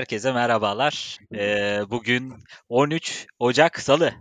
[0.00, 1.18] herkese merhabalar.
[1.34, 2.34] Ee, bugün
[2.68, 4.12] 13 Ocak Salı.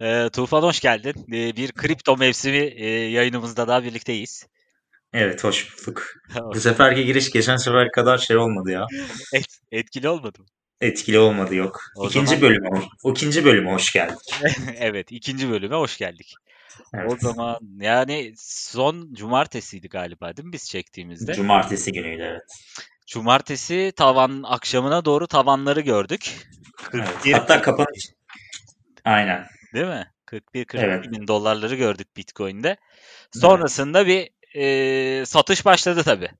[0.00, 1.14] Ee, Tufan hoş geldin.
[1.28, 4.46] Ee, bir kripto mevsimi e, yayınımızda daha birlikteyiz.
[5.12, 6.06] Evet hoş bulduk.
[6.54, 8.86] Bu seferki giriş geçen sefer kadar şey olmadı ya.
[9.34, 10.46] Et, etkili olmadı mı?
[10.80, 11.80] Etkili olmadı yok.
[11.96, 12.68] O ikinci zaman- bölüme,
[13.04, 14.40] ikinci bölüme hoş geldik.
[14.76, 16.34] evet, ikinci bölüme hoş geldik.
[16.94, 17.12] Evet.
[17.12, 21.34] O zaman yani son cumartesiydi galiba değil mi biz çektiğimizde?
[21.34, 22.42] Cumartesi günüydü evet.
[23.06, 26.30] Cumartesi tavan akşamına doğru tavanları gördük.
[26.94, 27.08] evet.
[27.14, 28.08] 41 Hatta kapanış.
[29.04, 29.46] Aynen.
[29.74, 30.10] değil mi?
[30.26, 31.04] 41 42 Evet.
[31.12, 32.76] bin dolarları gördük Bitcoin'de.
[33.32, 36.30] Sonrasında bir e, satış başladı tabii.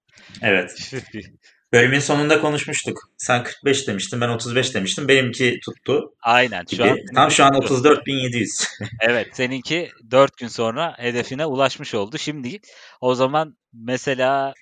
[0.42, 0.92] Evet.
[1.72, 2.98] Bölümün sonunda konuşmuştuk.
[3.16, 5.08] Sen 45 demiştin, ben 35 demiştim.
[5.08, 6.64] Benimki tuttu Aynen.
[6.76, 8.68] Şu an Tam şu an 34.700.
[9.00, 12.18] Evet, seninki 4 gün sonra hedefine ulaşmış oldu.
[12.18, 12.60] Şimdi
[13.00, 14.54] o zaman mesela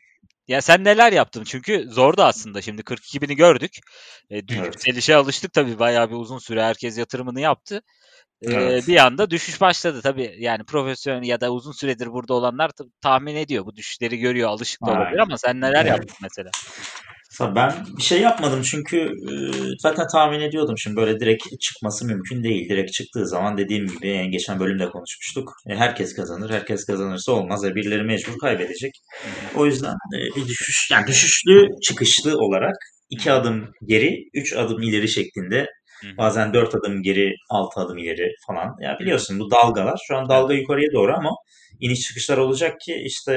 [0.53, 1.45] ya sen neler yaptın?
[1.45, 2.62] Çünkü zordu aslında.
[2.62, 3.72] Şimdi 42 bini gördük.
[4.31, 4.67] E, dü- Evet.
[4.67, 5.78] Yükselişe alıştık tabii.
[5.78, 7.83] Bayağı bir uzun süre herkes yatırımını yaptı.
[8.42, 8.89] E, Evet.
[8.89, 10.36] bir anda düşüş başladı tabii.
[10.39, 13.67] Yani profesyonel ya da uzun süredir burada olanlar ta- tahmin ediyor.
[13.67, 15.22] Bu düşüşleri görüyor, alışık da olabilir Aynen.
[15.22, 15.89] ama sen neler Evet.
[15.89, 16.50] yaptın mesela?
[17.41, 19.33] Ben bir şey yapmadım çünkü e,
[19.78, 22.69] zaten tahmin ediyordum şimdi böyle direkt çıkması mümkün değil.
[22.69, 25.53] Direkt çıktığı zaman dediğim gibi geçen bölümde konuşmuştuk.
[25.69, 26.50] E, Herkes kazanır.
[26.50, 27.64] Herkes kazanırsa olmaz.
[27.64, 28.92] E, Birileri mecbur kaybedecek.
[29.56, 29.94] O yüzden
[30.36, 32.77] bir düşüş yani düşüşlü çıkışlı olarak
[33.10, 35.66] iki adım geri, üç adım ileri şeklinde
[36.19, 38.77] bazen dört adım geri, altı adım ileri falan.
[38.80, 40.00] Ya biliyorsun bu dalgalar.
[40.08, 41.30] Şu an dalga yukarıya doğru ama
[41.83, 43.33] iniş çıkışlar olacak ki işte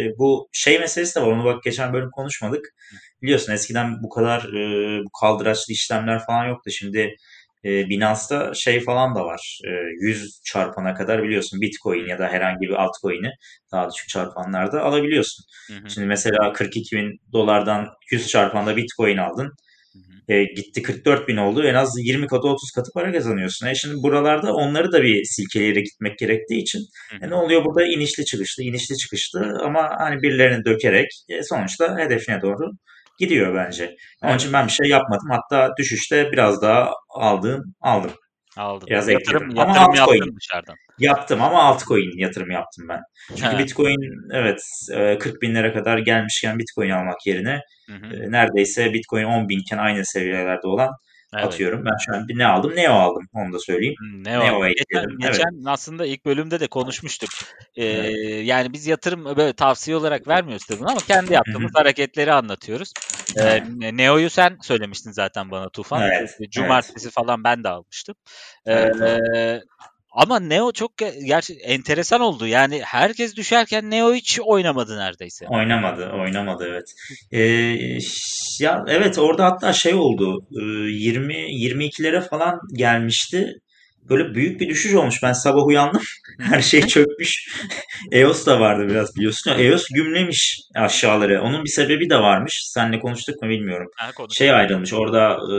[0.00, 1.26] e, bu şey meselesi de var.
[1.26, 2.74] Onu bak geçen bölüm konuşmadık.
[3.22, 6.70] Biliyorsun eskiden bu kadar e, bu kaldıraçlı işlemler falan yoktu.
[6.70, 7.16] Şimdi
[7.64, 9.60] e, Binance'da şey falan da var.
[9.64, 13.30] E, 100 çarpana kadar biliyorsun Bitcoin ya da herhangi bir altcoin'i
[13.72, 15.44] daha düşük çarpanlarda alabiliyorsun.
[15.68, 15.90] Hı hı.
[15.90, 19.52] Şimdi mesela 42 bin dolardan 100 çarpanda Bitcoin aldın.
[20.28, 21.62] E, gitti 44 bin oldu.
[21.62, 23.66] En az 20 katı 30 katı para kazanıyorsun.
[23.66, 26.80] E şimdi buralarda onları da bir silkeleyerek gitmek gerektiği için
[27.22, 32.42] e, ne oluyor burada inişli çıkışlı inişli çıkışlı ama hani birilerini dökerek e, sonuçta hedefine
[32.42, 32.70] doğru
[33.18, 33.96] gidiyor bence.
[34.22, 35.28] Onun için ben bir şey yapmadım.
[35.30, 38.12] Hatta düşüşte biraz daha aldığım aldım.
[38.56, 38.86] Aldın.
[38.86, 39.58] Biraz Yatırım, ekledim.
[39.58, 40.16] Ama yatırım altcoin.
[40.18, 40.76] yaptın dışarıdan.
[40.98, 43.00] Yaptım ama altcoin yatırım yaptım ben.
[43.28, 43.58] Çünkü Ha.
[43.58, 44.60] Bitcoin evet
[44.92, 48.16] e, 40 binlere kadar gelmişken Bitcoin almak yerine Hı hı.
[48.16, 50.90] e, neredeyse Bitcoin 10 binken aynı seviyelerde olan
[51.36, 51.46] Evet.
[51.46, 51.84] atıyorum.
[51.84, 52.72] Ben şu an bir ne aldım?
[52.76, 53.28] Neo aldım.
[53.32, 53.94] Onu da söyleyeyim.
[53.98, 54.44] Hmm, Ne o?
[54.44, 54.98] Neo'ya Geçen.
[55.24, 55.32] Evet.
[55.34, 57.30] geçen aslında ilk bölümde de konuşmuştuk.
[57.76, 58.46] Ee, Evet.
[58.46, 62.92] yani biz yatırım böyle tavsiye olarak vermiyoruz tabii ama kendi yaptığımız hareketleri anlatıyoruz.
[63.36, 63.62] Ee, Evet.
[63.76, 66.02] Ne- Neo'yu sen söylemiştin zaten bana Tufan.
[66.02, 66.30] Evet.
[66.30, 66.52] Ee, Evet.
[66.52, 68.14] Cumartesi falan ben de almıştım.
[68.66, 69.62] Ee, Evet.
[70.16, 72.46] Ama Neo çok ge- gerçi enteresan oldu.
[72.46, 75.46] Yani herkes düşerken Neo hiç oynamadı neredeyse.
[75.48, 76.84] Oynamadı, oynamadı evet.
[77.32, 77.98] Ee,
[78.60, 80.46] ya evet orada hatta şey oldu.
[80.60, 83.52] e, 20 22'lere falan gelmişti.
[84.08, 85.22] Böyle büyük bir düşüş olmuş.
[85.22, 86.02] Ben sabah uyandım.
[86.40, 87.48] Her şey çökmüş.
[88.12, 89.52] EOS da vardı biraz biliyorsun.
[89.58, 91.42] EOS gümlemiş aşağıları.
[91.42, 92.62] Onun bir sebebi de varmış.
[92.64, 93.88] Seninle konuştuk mu bilmiyorum.
[93.96, 94.10] Ha.
[94.30, 94.92] Şey ayrılmış.
[94.92, 95.56] Orada e,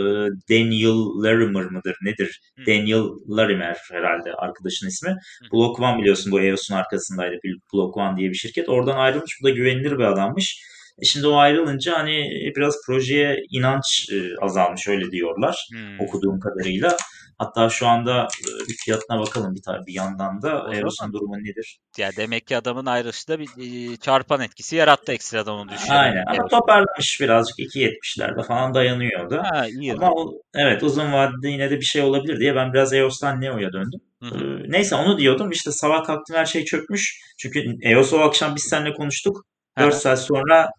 [0.50, 2.42] Daniel Larimer mıdır nedir?
[2.58, 2.66] Hı.
[2.66, 5.10] Daniel Larimer herhalde arkadaşın ismi.
[5.10, 5.52] Hı.
[5.54, 7.36] Block One biliyorsun bu EOS'un arkasındaydı.
[7.74, 8.70] Block One diye bir şirket.
[8.70, 9.40] Oradan ayrılmış.
[9.42, 10.64] Bu da güvenilir bir adammış.
[11.02, 16.00] E şimdi o ayrılınca hani biraz projeye inanç e, azalmış öyle diyorlar Hmm.
[16.00, 16.98] okuduğum kadarıyla.
[17.38, 21.80] Hatta şu anda e, bir fiyatına bakalım bir, tabii bir yandan da zaman durumu nedir?
[21.98, 23.48] ya demek ki adamın ayrılışı da bir
[23.94, 25.92] e, çarpan etkisi yarattı ekstradan onu düşürdü.
[25.92, 26.52] Aynen ama Evet.
[26.52, 29.42] toparlamış birazcık 2.70'lerde falan dayanıyordu.
[29.44, 29.94] Ha, iyi.
[29.94, 33.74] Ama o, evet uzun vadede yine de bir şey olabilir diye ben biraz EOS'tan Neo'ya
[33.74, 34.00] döndüm.
[34.24, 37.20] Hı Ee, neyse onu diyordum işte sabah kalktım her şey çökmüş.
[37.38, 39.46] Çünkü EOS o akşam biz seninle konuştuk.
[39.80, 40.70] 4 Aha, saat sonra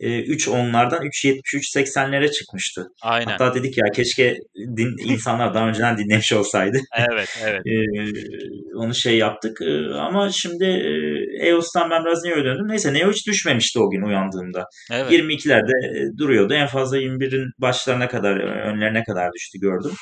[0.00, 2.86] e, 3.10'lardan 3.70-3.80'lere çıkmıştı.
[3.02, 3.30] Aynen.
[3.30, 6.78] Hatta dedik ya keşke din, insanlar daha önceden dinlemiş olsaydı.
[7.12, 7.62] Evet, evet.
[7.66, 9.58] Ee, onu şey yaptık.
[9.62, 12.68] Ee, ama şimdi e, EOS'tan ben biraz Neo'ya döndüm.
[12.68, 14.64] Neyse Neo hiç düşmemişti o gün uyandığımda.
[14.92, 15.12] Evet.
[15.12, 16.54] 22'lerde e, duruyordu.
[16.54, 18.36] En fazla 21'in başlarına kadar,
[18.72, 19.92] önlerine kadar düştü gördüm.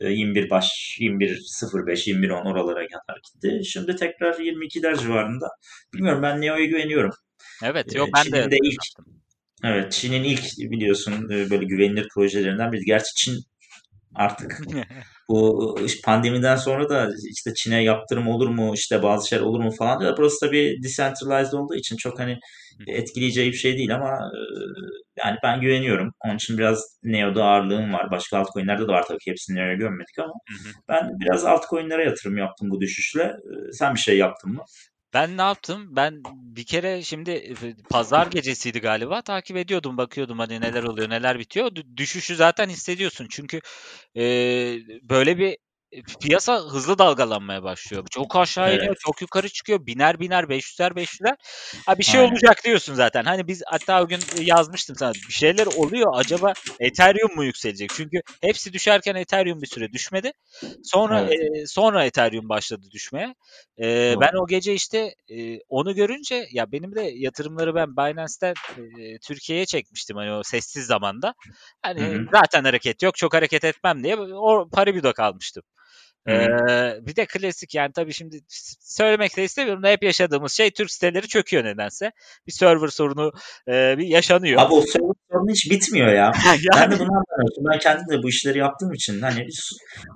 [0.00, 3.60] E, 21 baş, 21.05, 21.10 oralara kadar gitti.
[3.64, 5.46] Şimdi tekrar 22'ler civarında.
[5.94, 7.12] Bilmiyorum ben Neo'ya güveniyorum.
[7.64, 9.18] Evet, E, yok ben de Çin'in de ilk yaptım.
[9.64, 12.84] Evet, Çin'in ilk biliyorsun e, böyle güvenilir projelerinden biri.
[12.84, 13.38] Gerçi Çin
[14.14, 14.60] artık
[15.28, 20.00] bu pandemiden sonra da işte Çin'e yaptırım olur mu, işte bazı şeyler olur mu falan
[20.00, 20.16] diyor.
[20.18, 22.38] Burası tabii decentralized olduğu için çok hani
[22.86, 24.38] etkileyeceği bir şey değil ama e,
[25.24, 26.12] yani ben güveniyorum.
[26.24, 28.10] Onun için biraz Neo'da ağırlığım var.
[28.10, 30.32] Başka altcoin'lerde de var tabii ki hepsini Neo'ya gömmedik ama
[30.88, 33.22] ben biraz altcoin'lere yatırım yaptım bu düşüşle.
[33.22, 34.64] E, Sen bir şey yaptın mı?
[35.14, 35.96] Ben ne yaptım?
[35.96, 36.22] Ben
[36.56, 37.54] bir kere şimdi
[37.90, 39.22] pazar gecesiydi galiba.
[39.22, 41.70] Takip ediyordum, bakıyordum hani neler oluyor, neler bitiyor.
[41.96, 43.26] Düşüşü zaten hissediyorsun.
[43.30, 43.60] Çünkü
[44.16, 44.22] e,
[45.02, 45.56] böyle bir
[46.20, 48.04] piyasa hızlı dalgalanmaya başlıyor.
[48.10, 48.98] Çok aşağı iniyor, evet.
[49.00, 49.86] çok yukarı çıkıyor.
[49.86, 51.36] Biner biner 500'ler 500'ler.
[51.86, 52.32] Ha bir şey Aynen.
[52.32, 53.24] olacak diyorsun zaten.
[53.24, 55.12] Hani biz hatta o gün yazmıştım sana.
[55.12, 56.12] Bir şeyler oluyor.
[56.14, 57.90] Acaba Ethereum mu yükselecek?
[57.94, 60.32] Çünkü hepsi düşerken Ethereum bir süre düşmedi.
[60.84, 61.32] Sonra evet.
[61.32, 63.34] e, sonra Ethereum başladı düşmeye.
[63.82, 68.54] E, ben o gece işte e, onu görünce ya benim de yatırımları ben Binance'ten
[68.98, 71.34] e, Türkiye'ye çekmiştim hani o sessiz zamanda.
[71.82, 72.26] Hani Hı-hı.
[72.32, 75.62] zaten hareket yok, çok hareket etmem diye o Paribu'da kalmıştım.
[76.28, 78.40] Ee, bir de klasik yani tabii şimdi
[78.80, 82.12] söylemek de istemiyorum da hep yaşadığımız şey Türk siteleri çöküyor nedense.
[82.46, 83.32] Bir server sorunu
[83.68, 84.62] e, bir yaşanıyor.
[84.62, 86.32] Abi o server sorunu hiç bitmiyor ya.
[86.46, 86.60] yani...
[86.74, 87.64] Ben de bunu anlamıyorum.
[87.72, 89.46] Ben kendim de bu işleri yaptığım için hani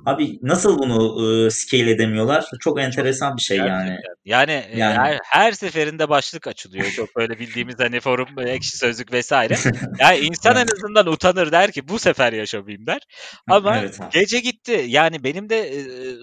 [0.06, 2.44] abi nasıl bunu e, scale edemiyorlar?
[2.60, 3.86] Çok enteresan bir şey Gerçekten.
[3.86, 3.98] yani.
[4.24, 4.98] Yani, e, yani.
[4.98, 6.86] Her, her seferinde başlık açılıyor.
[6.96, 9.54] Çok böyle bildiğimiz hani forum, ekşi sözlük vesaire.
[9.98, 13.00] Yani insan en azından utanır der ki bu sefer yaşamayayım der.
[13.48, 14.84] Ama evet, gece gitti.
[14.86, 15.70] Yani benim de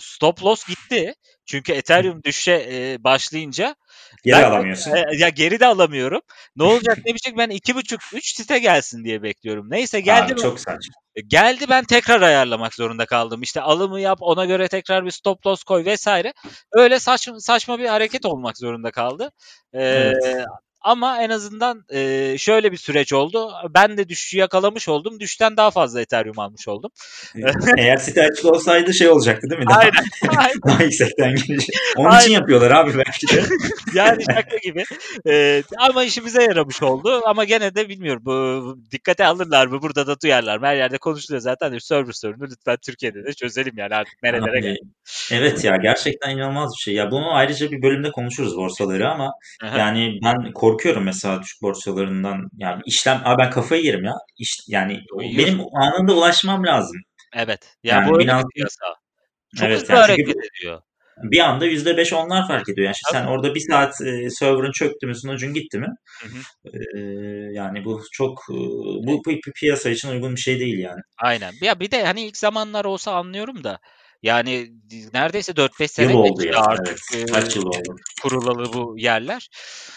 [0.01, 1.13] stop loss gitti.
[1.45, 3.75] Çünkü Ethereum düşe e, başlayınca
[4.23, 4.91] geri ben, alamıyorsun.
[4.91, 6.21] E, ya geri de alamıyorum.
[6.55, 9.67] Ne olacak ne biçim ben iki buçuk üç site gelsin diye bekliyorum.
[9.69, 10.33] Neyse geldi.
[10.33, 10.93] Abi, çok saçma.
[11.27, 13.41] Geldi ben tekrar ayarlamak zorunda kaldım.
[13.41, 16.33] İşte alımı yap ona göre tekrar bir stop loss koy vesaire.
[16.71, 19.31] Öyle saçma, saçma bir hareket olmak zorunda kaldı.
[19.73, 20.45] Ee, evet.
[20.81, 23.51] Ama en azından e, şöyle bir süreç oldu.
[23.69, 25.19] Ben de düşüşü yakalamış oldum.
[25.19, 26.91] Düşten daha fazla Ethereum almış oldum.
[27.77, 29.67] Eğer site açık olsaydı şey olacaktı değil mi?
[29.69, 30.03] Daha, aynen.
[30.37, 30.61] aynen.
[30.67, 31.75] daha yüksekten gelecek.
[31.97, 32.21] Onun aynen.
[32.21, 33.43] için yapıyorlar abi belki de.
[33.93, 34.83] yani şaka gibi.
[35.27, 37.21] E, ama işimize yaramış oldu.
[37.25, 38.21] Ama gene de bilmiyorum.
[38.25, 39.81] Bu, dikkate alırlar mı?
[39.81, 40.65] Burada da duyarlar mı?
[40.65, 41.77] Her yerde konuşuluyor zaten.
[41.79, 44.75] Server sorunu lütfen Türkiye'de de çözelim yani artık nerelere.
[45.31, 46.93] Evet ya gerçekten inanılmaz bir şey.
[46.93, 49.31] Ya bunu ayrıca bir bölümde konuşuruz borsaları ama
[49.63, 49.77] Aha.
[49.77, 52.49] yani ben korkuyorum mesela Türk borsalarından.
[52.57, 54.13] Yani işlem, abi ben kafayı yerim ya.
[54.37, 55.37] İş, yani Uyuyor.
[55.37, 56.97] benim anında ulaşmam lazım.
[57.35, 57.77] Evet.
[57.83, 58.85] Yani, yani bu piyasa.
[59.57, 60.81] Çok evet, hızlı yani hareket ediyor.
[61.23, 62.85] Bir anda %5 onlar fark ediyor.
[62.85, 65.87] Yani sen orada bir saat e, server'ın çöktü mü, sunucun gitti mi?
[66.21, 66.71] Hı hı.
[66.73, 66.99] E,
[67.53, 68.53] yani bu çok e,
[69.07, 71.01] bu, bu piyasa için uygun bir şey değil yani.
[71.17, 71.53] Aynen.
[71.61, 73.79] Ya bir de hani ilk zamanlar olsa anlıyorum da
[74.23, 74.71] yani
[75.13, 76.61] neredeyse 4-5 sene oldu ya.
[76.61, 77.31] artık evet.
[77.31, 77.95] Kaç yıl oldu?
[78.23, 79.49] kurulalı bu yerler.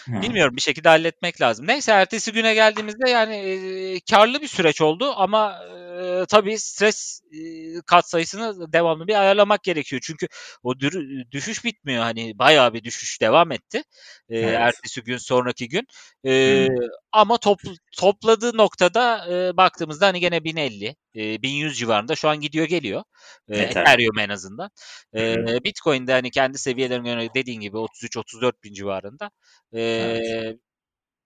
[0.05, 0.21] Hı.
[0.21, 1.67] Bilmiyorum bir şekilde halletmek lazım.
[1.67, 7.39] Neyse ertesi güne geldiğimizde yani e, karlı bir süreç oldu ama e, tabii stres e,
[7.85, 10.01] kat sayısını devamlı bir ayarlamak gerekiyor.
[10.05, 10.27] Çünkü
[10.63, 10.73] o
[11.31, 12.03] düşüş bitmiyor.
[12.03, 13.83] Hani bayağı bir düşüş devam etti.
[14.29, 14.55] E, evet.
[14.59, 15.87] Ertesi gün sonraki gün.
[16.25, 16.67] E,
[17.11, 17.59] ama top,
[17.97, 23.03] topladığı noktada e, baktığımızda hani gene 1050, e, 1100 civarında şu an gidiyor geliyor.
[23.49, 24.69] E, Ethereum en azından.
[25.15, 29.31] E, Bitcoin'de hani kendi seviyelerine göre dediğin gibi 33-34 bin civarında.
[29.73, 30.59] E, evet.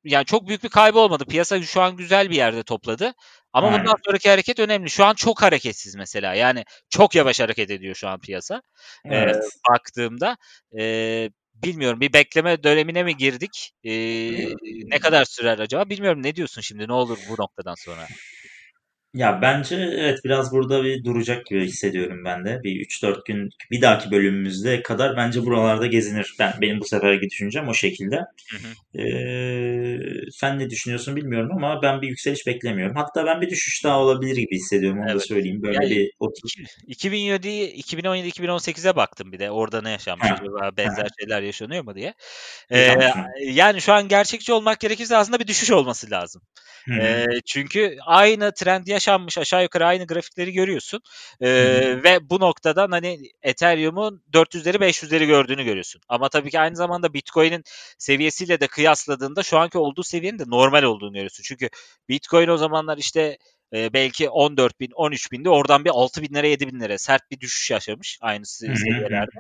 [0.04, 1.26] Yani çok büyük bir kaybı olmadı.
[1.26, 3.14] Piyasa şu an güzel bir yerde topladı.
[3.54, 3.80] Ama Aynen.
[3.80, 4.90] bundan sonraki hareket önemli.
[4.90, 6.34] Şu an çok hareketsiz mesela.
[6.34, 8.62] Yani çok yavaş hareket ediyor şu an piyasa.
[9.06, 9.36] Evet.
[9.36, 9.40] E,
[9.72, 10.38] baktığımda.
[10.80, 11.30] E,
[11.64, 13.72] bilmiyorum bir bekleme dönemine mi girdik?
[13.84, 13.92] Ee,
[14.86, 15.90] ne kadar sürer acaba?
[15.90, 16.88] Bilmiyorum ne diyorsun şimdi?
[16.88, 18.08] Ne olur bu noktadan sonra?
[19.14, 22.64] Ya bence evet biraz burada bir duracak gibi hissediyorum ben de.
[22.64, 26.36] Bir 3-4 gün bir dahaki bölümümüzde kadar bence buralarda gezinir.
[26.40, 28.16] Ben benim bu seferki düşüncem o şekilde.
[28.16, 29.02] Hı hı.
[29.02, 30.00] Ee,
[30.32, 32.96] sen ne düşünüyorsun bilmiyorum ama ben bir yükseliş beklemiyorum.
[32.96, 35.16] Hatta ben bir düşüş daha olabilir gibi hissediyorum onu evet.
[35.16, 35.62] da söyleyeyim.
[35.62, 36.12] Böyle yani, bir
[36.88, 39.52] 2007 2017 2018'e baktım bir de.
[39.52, 41.10] Orada ne yaşanmış acaba benzer ha.
[41.20, 42.14] şeyler yaşanıyor mu diye.
[42.70, 42.98] Ee,
[43.44, 46.42] yani şu an gerçekçi olmak gerekirse aslında bir düşüş olması lazım.
[47.02, 51.02] E, çünkü aynı trend yaşanmış aşağı yukarı aynı grafikleri görüyorsun.
[51.42, 51.50] E,
[52.04, 56.02] ve bu noktadan hani Ethereum'un 400'leri 500'leri gördüğünü görüyorsun.
[56.10, 57.64] Ama tabii ki aynı zamanda Bitcoin'in
[57.98, 61.44] seviyesiyle de kıyasladığında şu anki olduğu seviyenin de normal olduğunu görüyorsun.
[61.44, 61.70] Çünkü
[62.10, 63.38] Bitcoin o zamanlar işte
[63.74, 65.50] e, belki 14 bin, 13 bindi.
[65.50, 69.32] Oradan bir 6 binlere, 7 binlere sert bir düşüş yaşamış aynı seviyelerde.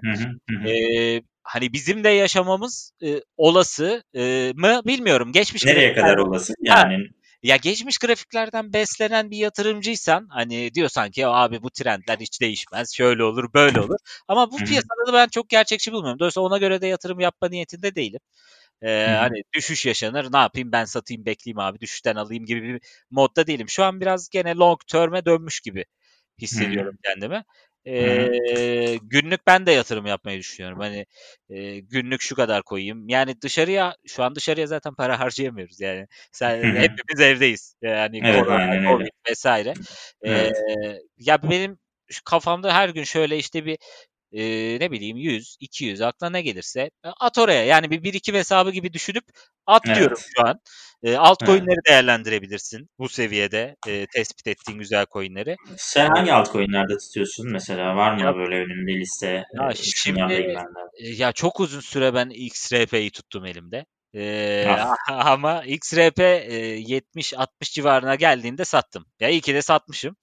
[0.69, 5.31] e, hani bizim de yaşamamız e, olası e, mı bilmiyorum.
[5.31, 6.53] Geçmiş Nereye kadar olası?
[6.61, 12.41] Yani ha, ya geçmiş grafiklerden beslenen bir yatırımcıysan hani diyorsan ki abi bu trendler hiç
[12.41, 12.93] değişmez.
[12.95, 13.97] Şöyle olur, böyle olur.
[14.27, 16.19] Ama bu piyasada da ben çok gerçekçi bulmuyorum.
[16.19, 18.19] Dolayısıyla ona göre de yatırım yapma niyetinde değilim.
[18.81, 23.47] Ee, hani düşüş yaşanır ne yapayım ben satayım bekleyeyim abi düşüşten alayım gibi bir modda
[23.47, 23.69] değilim.
[23.69, 25.85] Şu an biraz gene long term'e dönmüş gibi
[26.41, 26.99] hissediyorum hmm.
[27.03, 27.43] kendimi.
[27.87, 30.79] Ee, günlük ben de yatırım yapmayı düşünüyorum.
[30.79, 31.05] Hani
[31.49, 33.09] e, günlük şu kadar koyayım.
[33.09, 36.07] Yani dışarıya şu an dışarıya zaten para harcayamıyoruz yani.
[36.31, 37.75] Sen hepimiz evdeyiz.
[37.81, 39.73] Yani evet, korona, Covid vesaire.
[40.21, 40.55] Evet.
[40.55, 41.77] Ee, ya benim
[42.25, 43.77] kafamda her gün şöyle işte bir
[44.31, 44.43] e,
[44.79, 47.65] ne bileyim 100, 200 aklına ne gelirse e, at oraya.
[47.65, 49.23] Yani bir birikim hesabı gibi düşünüp
[49.65, 50.29] at diyorum Evet.
[50.37, 50.59] şu an.
[51.03, 55.55] E, altcoin'leri değerlendirebilirsin bu seviyede e, tespit ettiğin güzel coin'leri.
[55.77, 57.95] Sen hangi altcoin'lerde tutuyorsun mesela?
[57.95, 59.27] Var mı Ya- böyle önünde liste?
[59.53, 60.33] Ya Ee, şimdi-.
[60.99, 63.85] E, Ya çok uzun süre ben XRP'yi tuttum elimde.
[64.15, 64.95] Ee, Ah.
[65.31, 69.05] ama XRP e, 70-60 civarına geldiğinde sattım.
[69.19, 70.15] Ya iyi ki de satmışım.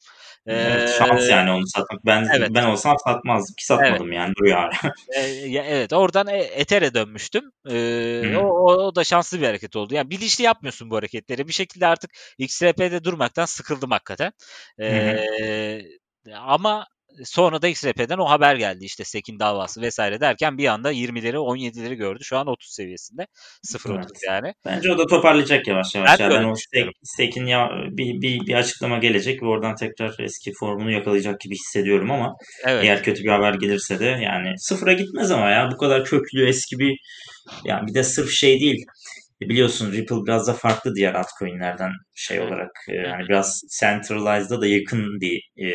[0.46, 2.06] Evet, Ee, şans yani onu satmak.
[2.06, 2.50] Ben evet.
[2.54, 4.70] ben olsam satmazdım ki satmadım yani duruyor hala.
[5.16, 7.50] e, ya evet oradan e- Ether'e dönmüştüm.
[7.70, 9.94] Ee, o, o da şanslı bir hareket oldu.
[9.94, 11.48] Yani bilinçli yapmıyorsun bu hareketleri.
[11.48, 14.32] Bir şekilde artık XRP'de durmaktan sıkıldım hakikaten.
[14.80, 15.80] Ee,
[16.34, 16.86] ama
[17.24, 21.94] sonra da XRP'den o haber geldi işte Sekin davası vesaire derken bir anda 20'leri 17'leri
[21.94, 22.24] gördü.
[22.24, 23.26] Şu an 30 seviyesinde.
[23.66, 24.08] 0.30 Evet.
[24.26, 24.54] yani.
[24.64, 26.10] Bence o da toparlayacak yavaş yavaş.
[26.10, 26.30] Ben de ya.
[26.30, 26.54] Ben öyle o
[27.02, 32.10] Stek'in ya bir, bir, bir açıklama gelecek ve oradan tekrar eski formunu yakalayacak gibi hissediyorum
[32.10, 32.84] ama Evet.
[32.84, 36.78] eğer kötü bir haber gelirse de yani sıfıra gitmez ama ya bu kadar köklü eski
[36.78, 36.96] bir
[37.64, 38.84] yani bir de sırf şey değil.
[39.42, 44.66] E, Biliyorsun Ripple biraz da farklı diğer altcoin'lerden şey olarak e, yani biraz centralized'a da
[44.66, 45.68] yakın bir e,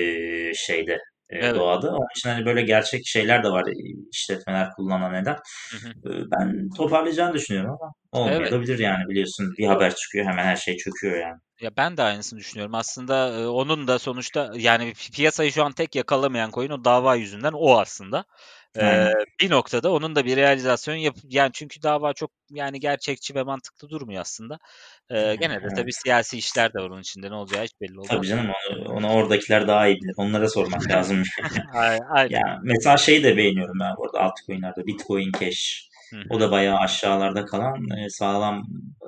[0.53, 0.97] şeyde
[1.39, 1.55] Evet.
[1.55, 1.89] doğada.
[1.91, 3.73] Onun için hani böyle gerçek şeyler de var e,
[4.11, 5.37] işletmeler kullanan neden.
[5.71, 5.93] Hı hı.
[6.05, 11.17] E, Ben toparlayacağını düşünüyorum ama olmayabilir yani biliyorsun bir haber çıkıyor hemen her şey çöküyor
[11.17, 11.39] yani.
[11.61, 12.75] Ya ben de aynısını düşünüyorum.
[12.75, 17.15] Aslında e, onun da sonuçta yani pi- piyasayı şu an tek yakalamayan coin o dava
[17.15, 18.25] yüzünden o aslında.
[18.77, 23.43] Ee, bir noktada onun da bir realizasyon yap yani çünkü dava çok yani gerçekçi ve
[23.43, 24.59] mantıklı durmuyor aslında.
[25.09, 28.07] Ee, gene de tabii siyasi işler de var onun içinde ne olacağı hiç belli olmaz.
[28.07, 30.13] Tabii canım onu, onu oradakiler daha iyi bilir.
[30.17, 31.23] Onlara sormak lazım.
[31.73, 32.29] Ay- Aynen.
[32.29, 34.85] ya mesela şeyi de beğeniyorum ben burada altcoin'lerde.
[34.85, 35.89] Bitcoin Cash.
[36.29, 38.67] O da bayağı aşağılarda kalan e, sağlam
[39.01, 39.07] e,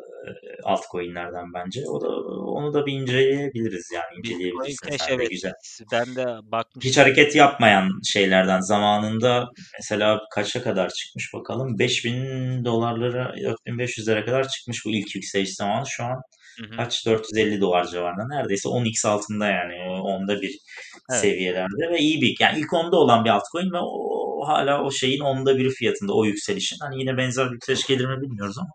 [0.63, 1.81] altcoin'lerden bence.
[1.87, 2.07] O da
[2.41, 5.29] onu da bir inceleyebiliriz yani Bitcoin inceleyebilirsin Cash sen evet.
[5.29, 5.53] güzel.
[5.91, 6.89] Ben de bakmıştım.
[6.89, 9.49] Hiç hareket yapmayan şeylerden zamanında
[9.79, 13.35] mesela kaça kadar çıkmış bakalım 5000 dolarlara
[13.67, 16.21] 4500'lere kadar çıkmış bu ilk yükseliş zamanı şu an
[16.59, 16.77] Hı hı.
[16.77, 20.59] kaç 450 dolar civarında neredeyse 10x altında yani onda bir
[21.11, 21.21] Evet.
[21.21, 25.19] seviyelerde ve iyi bir yani ilk onda olan bir altcoin ve o hala o şeyin
[25.19, 28.69] onda biri fiyatında o yükselişin hani yine benzer bir yükseliş gelir mi bilmiyoruz ama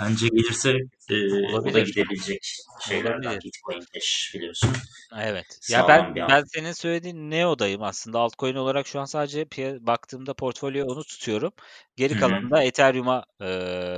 [0.00, 0.70] bence gelirse
[1.10, 2.40] e, o da gidebilecek
[2.90, 3.40] Olabilir.
[3.44, 4.70] Bitcoin Cash biliyorsun.
[5.18, 5.58] Evet.
[5.70, 8.18] Ya Sağlam ben bir ben senin söylediğin Neo'dayım aslında.
[8.18, 9.46] Altcoin olarak şu an sadece
[9.86, 11.52] baktığımda portfolyoya onu tutuyorum.
[11.96, 13.46] Geri kalanını da Ethereum'a e,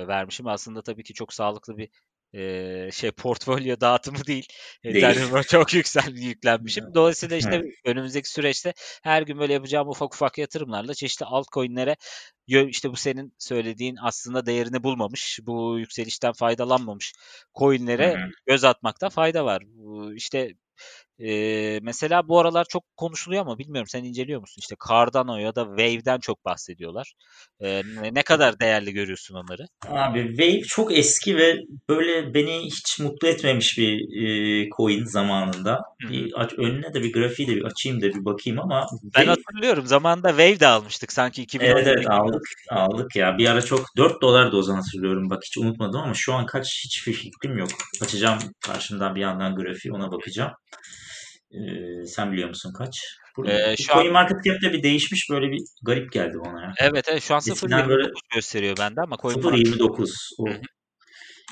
[0.09, 0.47] vermişim.
[0.47, 1.89] Aslında tabii ki çok sağlıklı bir
[2.35, 4.47] e, şey portfolyo dağıtımı değil.
[4.85, 4.97] Değil.
[4.97, 6.95] Ethereum'a çok yüksel yüklenmişim.
[6.95, 7.75] Dolayısıyla işte Evet.
[7.85, 11.97] önümüzdeki süreçte her gün böyle yapacağım ufak ufak yatırımlarla çeşitli altcoin'lere
[12.47, 17.13] işte bu senin söylediğin aslında değerini bulmamış, bu yükselişten faydalanmamış
[17.59, 19.63] coin'lere göz atmakta fayda var.
[20.17, 20.55] İşte
[21.19, 24.61] Eee, mesela bu aralar çok konuşuluyor ama bilmiyorum sen inceliyor musun?
[24.61, 27.13] İşte Cardano ya da Wave'den çok bahsediyorlar.
[27.61, 29.67] Eee, ne, kadar değerli görüyorsun onları?
[29.89, 31.57] Abi Wave çok eski ve
[31.89, 35.81] böyle beni hiç mutlu etmemiş bir e, coin zamanında.
[36.03, 36.09] Hı.
[36.09, 39.29] Bir aç, önüne de bir grafiği de bir açayım da bir bakayım ama Ben Wave
[39.29, 42.15] hatırlıyorum zamanında Wave de almıştık sanki evet 2017'de evet gibi.
[42.15, 43.39] aldık aldık ya.
[43.39, 45.31] Bir ara çok 4 dolardı o zaman hatırlıyorum.
[45.31, 47.71] Bak hiç unutmadım ama şu an kaç hiçbir fikrim yok.
[48.03, 50.53] Açacağım karşımdan bir yandan grafiği ona bakacağım.
[51.53, 53.01] Ee, sen biliyor musun kaç?
[53.37, 56.73] Bu, Eee, bu şu an Market Cap'te bir değişmiş böyle bir garip geldi bana ya.
[56.79, 60.49] evet, evet şu an Eskiden böyle 0.29 gösteriyor bende ama Coin Market 0.29 o.
[60.49, 60.61] Hı hı.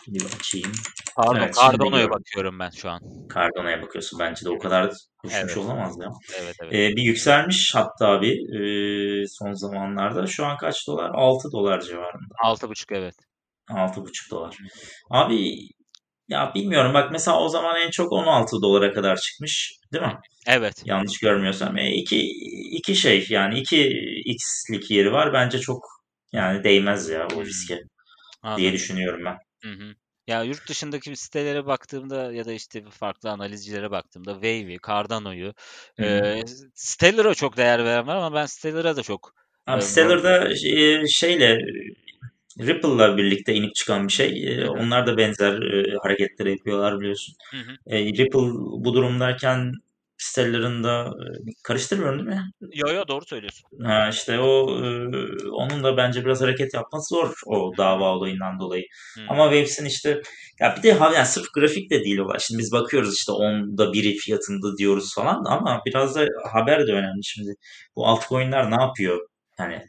[0.07, 0.73] Bir açayım.
[1.17, 3.01] pardon Evet Cardano'ya bakıyorum ben şu an.
[3.35, 4.19] Cardano'ya bakıyorsun.
[4.19, 4.91] Bence de o kadar
[5.25, 5.57] düşmüş Evet.
[5.57, 6.09] olamaz ya.
[6.43, 6.75] Evet evet.
[6.75, 10.27] Ee, bir yükselmiş hatta bir e, son zamanlarda.
[10.27, 11.11] Şu an kaç dolar?
[11.15, 12.35] 6 dolar civarında.
[12.45, 13.15] 6.5 evet.
[13.69, 14.57] 6,5 dolar.
[15.11, 15.57] Abi
[16.31, 20.19] ya bilmiyorum bak mesela o zaman en çok 16 dolara kadar çıkmış değil mi?
[20.47, 20.83] Evet.
[20.85, 21.79] Yanlış görmüyorsam.
[21.79, 22.21] E, iki,
[22.79, 23.91] iki şey yani iki
[24.27, 25.33] x'lik yeri var.
[25.33, 25.87] Bence çok
[26.33, 27.83] yani değmez ya o Hmm, riske diye
[28.43, 28.73] anladım.
[28.73, 29.39] düşünüyorum ben.
[29.63, 29.95] Hı hı.
[30.27, 35.55] Ya yurt dışındaki sitelere baktığımda ya da işte farklı analizcilere baktığımda Wave'i, Cardano'yu,
[35.99, 36.43] eee
[36.75, 39.35] Stellar'a çok değer veren var ama ben Stellar'a da çok
[39.67, 41.59] Abi eee, Stellar'da e, şeyle
[42.67, 44.57] Ripple'la birlikte inip çıkan bir şey.
[44.57, 44.71] Hı hı.
[44.71, 47.35] onlar da benzer e, hareketleri yapıyorlar biliyorsun.
[47.51, 47.97] Hı hı.
[47.97, 48.39] E, Ripple
[48.85, 49.73] bu durumdayken
[50.21, 51.27] Stellar'ın da e,
[51.63, 52.51] karıştırmıyorum değil mi?
[52.75, 53.65] Yo yo doğru söylüyorsun.
[53.85, 54.89] Ha, işte o e,
[55.51, 58.85] onun da bence biraz hareket yapması zor o dava olayından dolayı.
[59.15, 59.45] Hı Ama.
[59.45, 60.23] Waves'in işte
[60.61, 62.39] ya bir de yani sırf grafik de değil olay.
[62.41, 67.25] Şimdi biz bakıyoruz işte onda biri fiyatında diyoruz falan ama biraz da haber de önemli
[67.25, 67.55] şimdi.
[67.97, 69.29] Bu altcoin'ler ne yapıyor?
[69.57, 69.83] Hani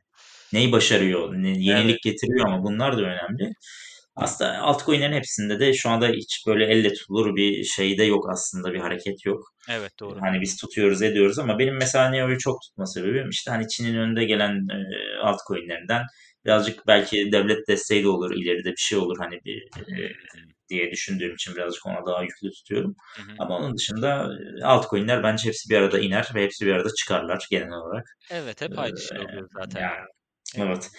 [0.53, 1.33] neyi başarıyor?
[1.33, 1.57] Ne, Evet.
[1.59, 3.53] yenilik getiriyor ama bunlar da önemli.
[4.15, 8.73] Aslında altcoin'lerin hepsinde de şu anda hiç böyle elle tutulur bir şey de yok aslında
[8.73, 9.41] bir hareket yok.
[9.69, 10.21] Evet doğru.
[10.21, 14.23] Hani biz tutuyoruz ediyoruz ama benim mesela Neo'yu çok tutma sebebim işte hani Çin'in önünde
[14.25, 16.03] gelen e, altcoin'lerinden
[16.45, 20.11] birazcık belki devlet desteği de olur ileride bir şey olur hani bir e,
[20.69, 22.95] diye düşündüğüm için birazcık ona daha yüklü tutuyorum.
[23.15, 23.35] Hı hı.
[23.39, 24.29] Ama onun dışında
[24.61, 28.05] e, altcoin'ler bence hepsi bir arada iner ve hepsi bir arada çıkarlar genel olarak.
[28.31, 29.81] Evet hep aynı şey oluyor zaten.
[29.81, 30.07] Yani,
[30.55, 30.91] evet.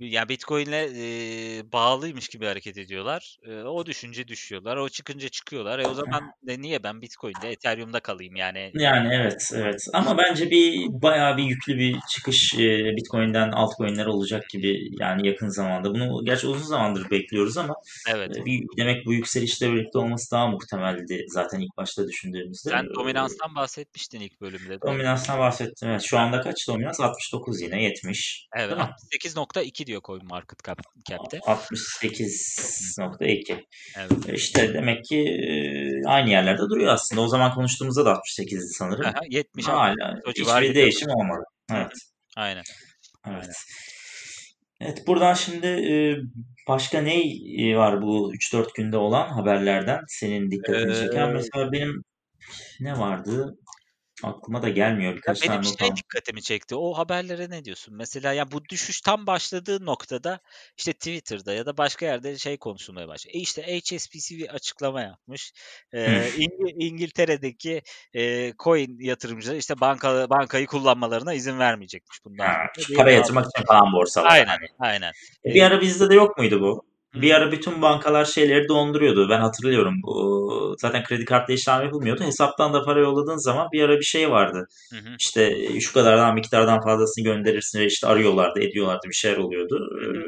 [0.00, 3.36] Ya Bitcoin'le e, bağlıymış gibi hareket ediyorlar.
[3.48, 4.76] E, o düşünce düşüyorlar.
[4.76, 5.78] O çıkınca çıkıyorlar.
[5.78, 8.70] E o zaman de niye ben Bitcoin'de Ethereum'da kalayım yani?
[8.74, 9.80] Yani evet evet.
[9.92, 15.48] Ama bence bir bayağı bir yüklü bir çıkış e, Bitcoin'den altcoin'ler olacak gibi yani yakın
[15.48, 15.94] zamanda.
[15.94, 17.74] Bunu gerçi uzun zamandır bekliyoruz ama
[18.08, 18.36] evet.
[18.36, 22.70] E, bir, demek bu yükselişle birlikte olması daha muhtemeldi zaten ilk başta düşündüğümüzde.
[22.70, 24.80] Sen dominanstan bahsetmiştin ilk bölümde.
[24.80, 25.88] Dominanstan bahsettim.
[25.88, 26.02] Evet.
[26.02, 27.00] Şu anda kaç dominans?
[27.00, 28.46] 69 yine 70.
[28.56, 28.78] Evet
[29.24, 31.38] 68.2 diyor Coin Market Cap'te.
[31.38, 33.64] 68.2.
[33.96, 34.12] Evet.
[34.32, 35.40] İşte demek ki
[36.06, 37.22] aynı yerlerde duruyor aslında.
[37.22, 39.06] O zaman konuştuğumuzda da 68'di sanırım.
[39.06, 41.44] Aha, 70 Hala hiçbir değişim olmadı.
[41.72, 41.92] Evet.
[42.36, 42.62] Aynen.
[43.26, 43.42] Evet.
[43.42, 43.54] Aynen.
[44.80, 45.68] Evet buradan şimdi
[46.68, 47.16] başka ne
[47.76, 51.28] var bu 3-4 günde olan haberlerden senin dikkatini çeken?
[51.28, 52.02] Ee, Mesela benim
[52.80, 53.56] ne vardı?
[54.22, 56.76] Aklıma da gelmiyor birkaç ya tane benim şey dikkatimi çekti.
[56.76, 57.94] O haberlere ne diyorsun?
[57.96, 60.40] Mesela ya bu düşüş tam başladığı noktada
[60.76, 63.32] işte Twitter'da ya da başka yerde şey konuşulmaya başladı.
[63.36, 65.52] E işte HSBC bir açıklama yapmış.
[65.92, 67.82] Ee, İngil- İngiltere'deki
[68.14, 72.46] e, coin yatırımcıları işte banka bankayı kullanmalarına izin vermeyecekmiş bundan.
[72.46, 74.30] Ha, para yatırmak için falan borsalar.
[74.30, 74.66] Aynen, hani.
[74.78, 75.12] aynen.
[75.44, 76.95] E, bir ara bizde de yok muydu bu?
[77.22, 79.28] Bir ara bütün bankalar şeyleri donduruyordu.
[79.30, 79.94] Ben hatırlıyorum.
[80.02, 82.24] Bu, zaten kredi kartla işlem yapılmıyordu.
[82.24, 84.66] Hesaptan da para yolladığın zaman bir ara bir şey vardı.
[84.90, 85.14] Hı hı.
[85.18, 89.90] İşte şu kadardan miktardan fazlasını gönderirsin ve işte arıyorlardı, ediyorlardı bir şeyler oluyordu.
[90.00, 90.22] Hı hı.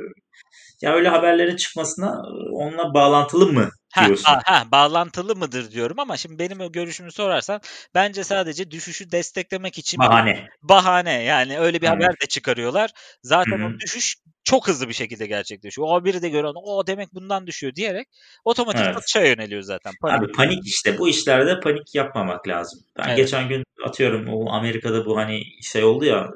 [0.82, 4.08] Ya öyle haberlerin çıkmasına onunla bağlantılı mı Ha,
[4.44, 7.60] ha, bağlantılı mıdır diyorum ama şimdi benim görüşümü sorarsan
[7.94, 10.48] bence sadece düşüşü desteklemek için bahane.
[10.62, 11.90] bahane yani öyle bir Hı.
[11.90, 12.90] haber de çıkarıyorlar.
[13.22, 13.64] Zaten Hı.
[13.66, 15.88] o düşüş çok hızlı bir şekilde gerçekleşiyor.
[15.90, 18.08] O biri de gören o demek bundan düşüyor diyerek
[18.44, 18.94] otomatik evet.
[18.94, 19.92] satışa yöneliyor zaten.
[20.00, 20.22] Panik.
[20.22, 22.80] Abi panik işte bu işlerde panik yapmamak lazım.
[22.98, 23.16] Ben evet.
[23.16, 26.30] geçen gün atıyorum o Amerika'da bu hani şey oldu ya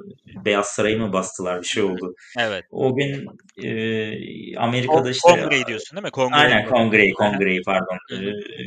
[0.44, 2.14] Beyaz Sarayı mı bastılar bir şey oldu.
[2.38, 2.64] Evet.
[2.70, 3.26] O gün
[3.62, 6.10] e, Amerika'da işte Kongreyi diyorsun değil mi?
[6.10, 6.42] Kongreyi.
[6.42, 7.96] Aynen kongreyi, kongreyi pardon.
[8.12, 8.20] e,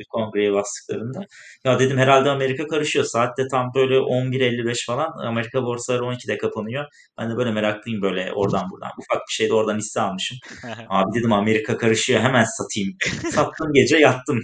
[0.09, 1.19] kongreyi bastıklarında.
[1.63, 3.05] Ya dedim herhalde Amerika karışıyor.
[3.05, 5.27] Saatte tam böyle 11.55 falan.
[5.27, 6.85] Amerika borsaları 12'de kapanıyor.
[7.17, 8.91] Ben de böyle meraklıyım böyle oradan buradan.
[8.99, 10.37] Ufak bir şey de oradan hisse almışım.
[10.89, 12.97] Abi dedim Amerika karışıyor hemen satayım.
[13.31, 14.39] Sattım gece yattım.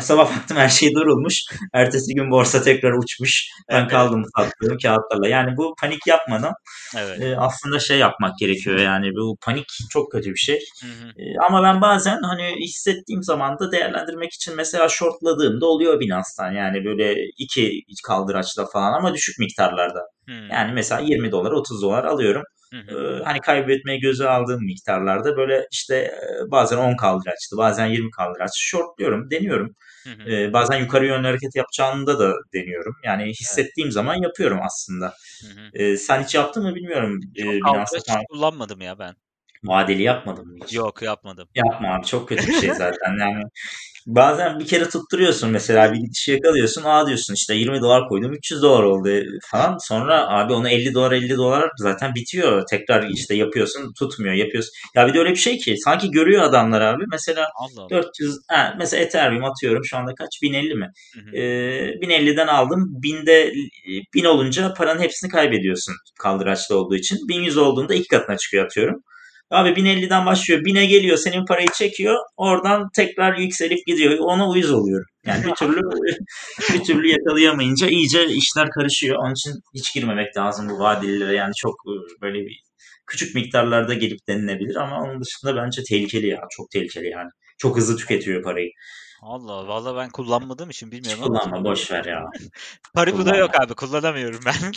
[0.00, 1.34] Sabah baktım her şey durulmuş.
[1.72, 3.48] Ertesi gün borsa tekrar uçmuş.
[3.70, 3.90] Ben evet.
[3.90, 5.28] kaldım sattığım kağıtlarla.
[5.28, 6.52] Yani bu panik yapmadan
[6.96, 7.22] evet.
[7.22, 8.78] e, aslında şey yapmak gerekiyor.
[8.78, 10.58] Yani bu panik çok kötü bir şey.
[10.82, 11.08] Hı hı.
[11.08, 16.52] E, ama ben bazen hani hissettiğim zaman da değerlendirmek için mesela shortladığımda oluyor Binance'tan.
[16.52, 20.00] Yani böyle iki kaldıraçla falan ama düşük miktarlarda.
[20.28, 20.32] Hı.
[20.52, 22.42] Yani mesela 20 dolar 30 dolar alıyorum.
[22.72, 23.22] Hı hı.
[23.24, 29.74] hani kaybetmeyi göze aldığım miktarlarda böyle işte bazen 10 kaldıraçtı, bazen 20 kaldıraç shortluyorum, deniyorum.
[30.04, 30.52] Hı hı.
[30.52, 32.96] bazen yukarı yönlü hareket yapacağında da deniyorum.
[33.04, 33.94] Yani hissettiğim evet.
[33.94, 35.14] zaman yapıyorum aslında.
[35.42, 35.98] Hı hı.
[35.98, 37.20] sen hiç yaptın mı bilmiyorum.
[37.42, 39.14] Çok kaldıraç kullanmadım ya ben.
[39.64, 40.74] Vadeli yapmadın mı hiç?
[40.74, 41.48] Yok yapmadım.
[41.54, 43.18] Yapma abi çok kötü bir şey zaten.
[43.20, 43.42] Yani
[44.06, 46.82] bazen bir kere tutturuyorsun mesela bir gidişi yakalıyorsun.
[46.84, 49.08] Aa diyorsun işte 20 dolar koydum 300 dolar oldu
[49.50, 49.76] falan.
[49.88, 52.62] Sonra abi onu 50 dolar 50 dolar zaten bitiyor.
[52.70, 54.72] Tekrar işte yapıyorsun tutmuyor yapıyorsun.
[54.94, 57.04] Ya bir de öyle bir şey ki sanki görüyor adamlar abi.
[57.10, 57.90] Mesela Allah Allah.
[57.90, 60.90] 400 he, mesela Ethereum atıyorum şu anda kaç 1050 mi?
[61.14, 61.36] Hı hı.
[61.36, 62.92] Ee, 1050'den aldım.
[63.02, 63.52] 1000'de
[64.14, 67.18] 1000 olunca paranın hepsini kaybediyorsun kaldıraçlı olduğu için.
[67.28, 69.02] 1100 olduğunda iki katına çıkıyor atıyorum.
[69.50, 70.60] Abi 1050'den başlıyor.
[70.60, 71.16] 1000'e geliyor.
[71.16, 72.16] Senin parayı çekiyor.
[72.36, 74.18] Oradan tekrar yükselip gidiyor.
[74.18, 75.06] Ona uyuz oluyorum.
[75.26, 75.80] Yani bir türlü
[76.74, 79.16] bir türlü yakalayamayınca iyice işler karışıyor.
[79.16, 81.34] Onun için hiç girmemek lazım bu vadelilere.
[81.34, 82.60] Yani çok e, böyle bir
[83.06, 86.40] küçük miktarlarda gelip denilebilir ama onun dışında bence tehlikeli ya.
[86.50, 87.30] Çok tehlikeli yani.
[87.58, 88.70] Çok hızlı tüketiyor parayı.
[89.22, 92.24] Allah valla ben kullanmadığım için bilmiyorum Hiç kullanma boş ver ya.
[92.94, 94.72] Paribu da yok abi kullanamıyorum ben.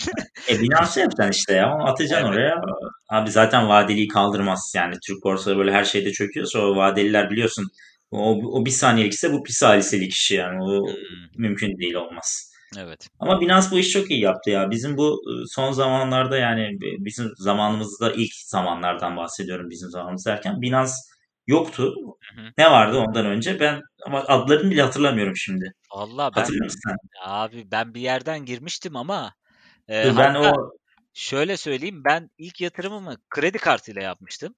[0.53, 2.35] e Binance yapacaksın işte ya atacaksın evet.
[2.35, 2.61] oraya.
[3.09, 7.67] Abi zaten vadeliyi kaldırmaz yani Türk borsaları böyle her şeyde çöküyorsa o vadeliler biliyorsun
[8.11, 10.93] o, o bir saniyelik ise bu bir saliselik işi yani o hmm.
[11.37, 12.49] mümkün değil olmaz.
[12.77, 13.07] Evet.
[13.19, 14.71] Ama Binance bu işi çok iyi yaptı ya.
[14.71, 20.91] Bizim bu ıı, son zamanlarda yani bizim zamanımızda ilk zamanlardan bahsediyorum bizim zamanımız derken Binance
[21.47, 21.95] yoktu.
[22.35, 22.53] Hı hı.
[22.57, 23.59] Ne vardı ondan önce?
[23.59, 25.73] Ben ama adlarını bile hatırlamıyorum şimdi.
[25.89, 26.97] Allah ben Hatırlıyor musun sen?
[27.23, 29.33] abi ben bir yerden girmiştim ama
[29.89, 30.71] e, Dur, ben o
[31.13, 34.55] şöyle söyleyeyim ben ilk yatırımımı kredi kartıyla yapmıştım.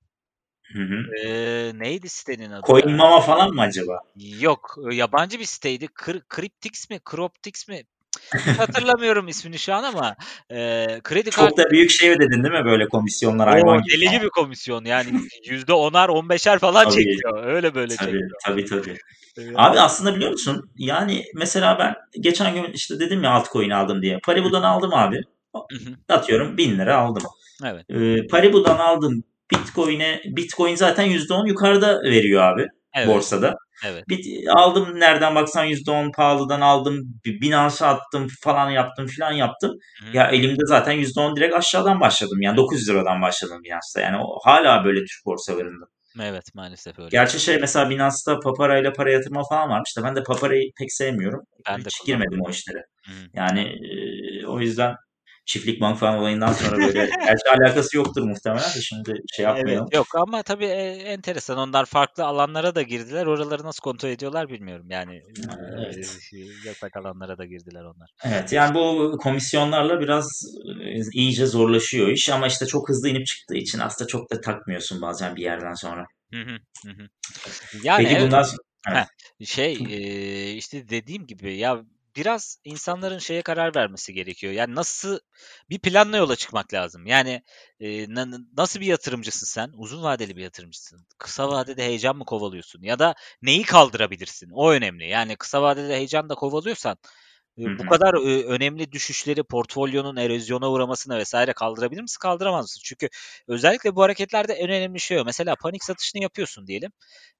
[0.74, 1.15] Hı hı.
[1.17, 2.96] Eee, neydi sitenin adı Coin ya?
[2.96, 4.00] Mama falan mı acaba?
[4.39, 5.88] Yok, yabancı bir siteydi.
[5.88, 7.84] Kır Cryptix mi, Croptix mi?
[8.47, 10.15] Hiç hatırlamıyorum ismini şu an ama
[10.52, 13.93] eee, kredi Çok kartı da büyük şey ödedin değil mi böyle komisyonlar O hayvan gibi
[14.02, 15.10] deli gibi komisyon yani
[15.45, 16.93] %10'ar 15'er falan Tabii.
[16.93, 17.45] çekiyor.
[17.45, 18.30] Öyle böyle Tabii çekiyor.
[18.45, 18.97] tabii tabii.
[19.38, 20.71] Eee, Abi aslında biliyor musun?
[20.78, 24.19] Yani mesela ben geçen gün işte dedim ya altcoin aldım diye.
[24.24, 25.21] Paribu'dan aldım abi.
[26.10, 27.24] Atıyorum 1000 lira aldım.
[27.65, 27.86] Evet.
[27.89, 29.24] Ee, Paribu'dan aldım.
[29.52, 33.08] Bitcoin'e Bitcoin zaten %10 yukarıda veriyor abi Evet.
[33.08, 33.56] borsada.
[33.86, 34.10] Evet.
[34.10, 36.95] Bit, aldım nereden baksan %10 pahalıdan aldım.
[37.25, 39.71] Bir Binance'a attım falan yaptım filan yaptım.
[40.01, 40.17] Hı.
[40.17, 42.41] Ya elimde zaten %10 direkt aşağıdan başladım.
[42.41, 44.01] Yani 900 liradan başladım Binance'da.
[44.01, 45.86] Yani o, hala böyle Türk borsalarında.
[46.19, 47.10] Evet maalesef öyle.
[47.12, 50.93] Gerçi şey mesela Binance'da Papara ile para yatırma falan varmış da ben de Papara'yı pek
[50.93, 51.41] sevmiyorum.
[51.69, 52.30] Ben de Hiç kullanmadım.
[52.30, 52.86] girmedim o işlere.
[53.06, 53.12] Hı.
[53.34, 54.95] Yani e, o yüzden
[55.52, 59.88] çiftlik bank falan olayından sonra böyle gerçi alakası yoktur muhtemelen de şimdi şey yapmayalım.
[59.92, 61.58] Evet, yok ama tabii e, enteresan.
[61.58, 63.26] Onlar farklı alanlara da girdiler.
[63.26, 64.86] Oraları nasıl kontrol ediyorlar bilmiyorum.
[64.90, 65.22] Yani
[65.78, 65.98] Evet.
[66.34, 68.10] e, yasak alanlara da girdiler onlar.
[68.24, 70.46] Evet yani bu komisyonlarla biraz
[70.82, 75.02] e, iyice zorlaşıyor iş ama işte çok hızlı inip çıktığı için aslında çok da takmıyorsun
[75.02, 76.06] bazen bir yerden sonra.
[76.34, 77.08] Hı hı, hı.
[77.84, 78.62] Yani Peki evet, bundan sonra
[78.92, 79.08] evet.
[79.50, 81.84] şey e, işte dediğim gibi ya
[82.15, 84.54] biraz insanların şeye karar vermesi gerekiyor.
[84.54, 85.19] Yani nasıl
[85.69, 87.06] bir planla yola çıkmak lazım.
[87.06, 87.41] Yani
[87.80, 89.71] e, na- nasıl bir yatırımcısın sen?
[89.78, 91.08] Uzun vadeli bir yatırımcısın.
[91.17, 92.82] Kısa vadede heyecan mı kovalıyorsun?
[92.84, 94.50] Ya da neyi kaldırabilirsin?
[94.54, 95.08] O önemli.
[95.08, 96.97] Yani kısa vadede heyecan da kovalıyorsan
[97.58, 98.13] e, Hı bu kadar
[98.45, 102.17] önemli düşüşleri portfolyonun erozyona uğramasına vesaire kaldırabilir misin?
[102.21, 102.82] Kaldıramaz mısın?
[102.86, 103.10] Çünkü
[103.47, 105.26] özellikle bu hareketlerde en önemli şey o.
[105.26, 106.91] Mesela panik satışını yapıyorsun diyelim.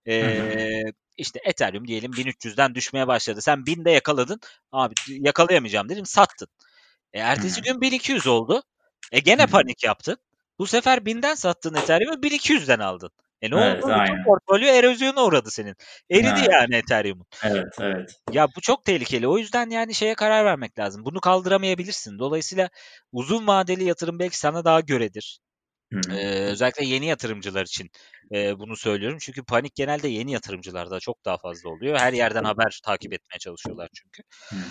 [0.07, 0.84] Ee,
[1.21, 3.41] işte Ethereum diyelim 1300'den düşmeye başladı.
[3.41, 4.39] Sen 1000'de yakaladın.
[4.71, 6.47] Abi yakalayamayacağım dedim sattın.
[7.13, 8.63] E, ertesi gün 1200 oldu.
[9.12, 10.17] E gene panik yaptın.
[10.60, 13.12] Bu sefer 1000'den sattın Ethereum'u 1200'den aldın.
[13.41, 13.91] E ne Evet oldu?
[13.91, 14.23] Bütün aynen.
[14.23, 15.75] portfolyo erozyona uğradı senin.
[16.10, 16.49] Eridi Evet.
[16.51, 17.25] yani Ethereum'un.
[17.43, 18.10] Evet evet.
[18.31, 19.27] Ya bu çok tehlikeli.
[19.27, 21.05] O yüzden yani şeye karar vermek lazım.
[21.05, 22.19] Bunu kaldıramayabilirsin.
[22.19, 22.69] Dolayısıyla
[23.12, 25.39] uzun vadeli yatırım belki sana daha göredir.
[26.12, 27.89] Ee, özellikle yeni yatırımcılar için
[28.34, 29.17] e, bunu söylüyorum.
[29.21, 31.99] Çünkü panik genelde yeni yatırımcılarda çok daha fazla oluyor.
[31.99, 34.23] Her yerden haber takip etmeye çalışıyorlar çünkü.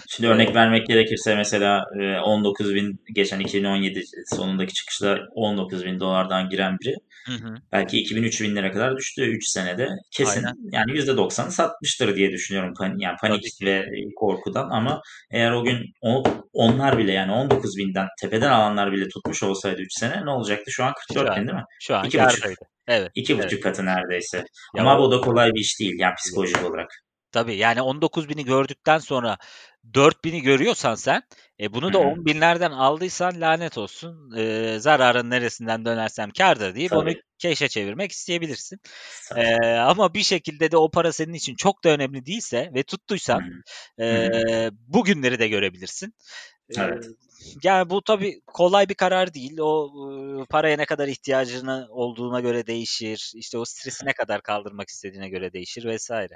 [0.09, 6.01] Şimdi Ee, örnek vermek gerekirse mesela e, 19 bin geçen 2017 sonundaki çıkışta 19 bin
[6.01, 6.95] dolardan giren biri
[7.27, 9.89] hı belki 2000-3000 lira kadar düştü 3 senede.
[10.11, 10.57] Kesin Aynen.
[10.73, 12.75] yani %90'ı satmıştır diye düşünüyorum.
[12.75, 17.77] Pan, yani panik Tabii ve korkudan ama eğer o gün o, onlar bile yani 19
[17.77, 20.71] binden tepeden alanlar bile tutmuş olsaydı 3 sene ne olacaktı?
[20.71, 21.65] Şu an Şu 44 an, bin değil mi?
[21.81, 22.11] şu an 2,5.
[22.11, 22.61] kârdaydı.
[22.89, 23.11] Evet.
[23.15, 23.45] İki Evet.
[23.45, 24.45] buçuk katı neredeyse.
[24.77, 26.91] Ya Ama o bu da kolay bir iş değil yani psikolojik olarak.
[27.33, 29.39] tabii yani 19 bini gördükten sonra
[29.95, 31.23] 4 bini görüyorsan sen
[31.61, 32.03] e, bunu da hı.
[32.03, 34.37] 10 binlerden aldıysan lanet olsun.
[34.39, 37.23] E, zararın neresinden dönersem kârdır deyip onu Tabii.
[37.39, 38.81] keşe çevirmek isteyebilirsin.
[39.29, 39.41] Tabii.
[39.41, 43.43] E, ama bir şekilde de o para senin için çok da önemli değilse ve tuttuysan
[44.01, 44.29] e,
[44.73, 46.15] bugünleri de görebilirsin.
[46.79, 47.07] Evet.
[47.63, 49.59] yani bu tabii kolay bir karar değil.
[49.61, 49.91] O
[50.43, 53.33] e, paraya ne kadar ihtiyacını olduğuna göre değişir.
[53.35, 56.35] İşte o stresi ne kadar kaldırmak istediğine göre değişir vesaire.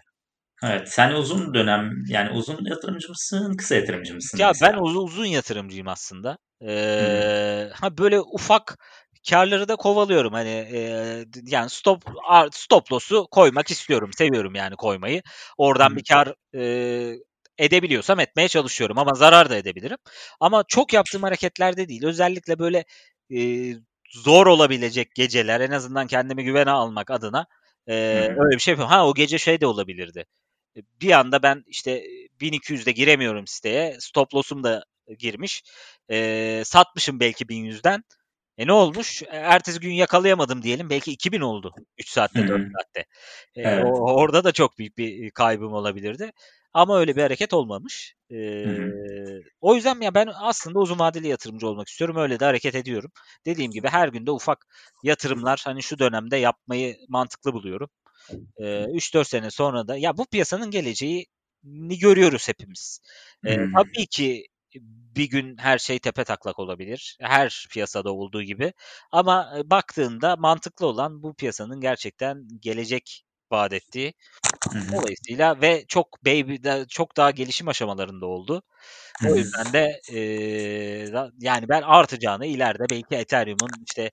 [0.62, 0.88] Evet.
[0.88, 4.80] Sen uzun dönem yani uzun yatırımcı mısın, kısa yatırımcı mısın Ya ben mesela?
[4.80, 6.38] uzun, uzun yatırımcıyım aslında.
[6.66, 8.78] Ee, ha böyle ufak
[9.30, 10.32] karları da kovalıyorum.
[10.32, 10.78] Hani e,
[11.46, 12.02] yani stop
[12.52, 14.10] stop loss'u koymak istiyorum.
[14.18, 15.22] Seviyorum yani koymayı.
[15.58, 15.96] Oradan hı.
[15.96, 17.14] bir kar e,
[17.58, 19.98] edebiliyorsam etmeye çalışıyorum ama zarar da edebilirim.
[20.40, 22.04] Ama çok yaptığım hareketlerde değil.
[22.04, 22.84] Özellikle böyle
[23.34, 23.38] e,
[24.10, 27.46] zor olabilecek geceler en azından kendimi güvene almak adına
[27.86, 27.96] e, hı.
[28.18, 28.92] öyle bir şey yapıyorum.
[28.92, 30.26] Ha o gece şey de olabilirdi.
[30.76, 32.04] E, Bir anda ben işte
[32.40, 33.96] 1200'de giremiyorum siteye.
[34.00, 34.84] Stop loss'um da
[35.18, 35.62] girmiş.
[36.10, 38.04] E, satmışım belki 1100'den.
[38.58, 39.22] E ne olmuş?
[39.22, 40.90] E, Ertesi gün yakalayamadım diyelim.
[40.90, 42.66] Belki 2000 oldu 3 Hı saatte 4 hı.
[42.78, 43.04] saatte.
[43.56, 43.84] E, Evet.
[43.84, 46.32] o, orada da çok büyük bir kaybım olabilirdi.
[46.72, 48.14] Ama öyle bir hareket olmamış.
[48.32, 48.36] E,
[49.60, 52.16] o yüzden ya ben aslında uzun vadeli yatırımcı olmak istiyorum.
[52.16, 53.10] Öyle de hareket ediyorum.
[53.46, 54.66] Dediğim gibi her günde ufak
[55.02, 57.90] yatırımlar hani şu dönemde yapmayı mantıklı buluyorum.
[58.58, 63.00] E, 3-4 sene sonra da ya bu piyasanın geleceğini görüyoruz hepimiz.
[63.46, 64.46] E, tabii ki
[65.16, 67.16] bir gün her şey tepe taklak olabilir.
[67.20, 68.72] Her piyasada olduğu gibi.
[69.12, 74.14] Ama e, baktığında mantıklı olan bu piyasanın gerçekten gelecek vaat ettiği.
[74.92, 76.56] Dolayısıyla ve çok baby
[76.88, 78.62] çok daha gelişim aşamalarında oldu.
[79.30, 80.00] O yüzden de
[81.12, 84.10] da- yani ben artacağını ileride belki Ethereum'un işte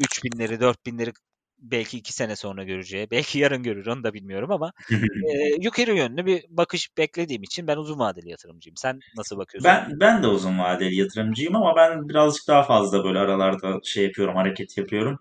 [0.00, 1.12] 3000'leri 4000'leri
[1.58, 6.26] belki 2 sene sonra göreceği, belki yarın görür onu da bilmiyorum ama eee, yukarı yönlü
[6.26, 8.76] bir bakış beklediğim için ben uzun vadeli yatırımcıyım.
[8.76, 9.70] Sen nasıl bakıyorsun?
[9.70, 14.36] Ben ben de uzun vadeli yatırımcıyım ama ben birazcık daha fazla böyle aralarda şey yapıyorum,
[14.36, 15.18] hareket yapıyorum.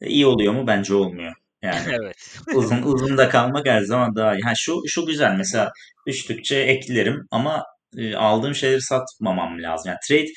[0.00, 0.66] E, İyi oluyor mu?
[0.66, 1.32] Bence olmuyor.
[1.62, 2.38] Yani Evet.
[2.54, 4.42] uzun uzun da kalmak her zaman daha iyi.
[4.42, 5.72] Ha şu şu güzel mesela
[6.06, 7.64] düştükçe eklerim ama
[7.96, 9.88] e, aldığım şeyleri satmamam lazım.
[9.88, 10.28] Yani trade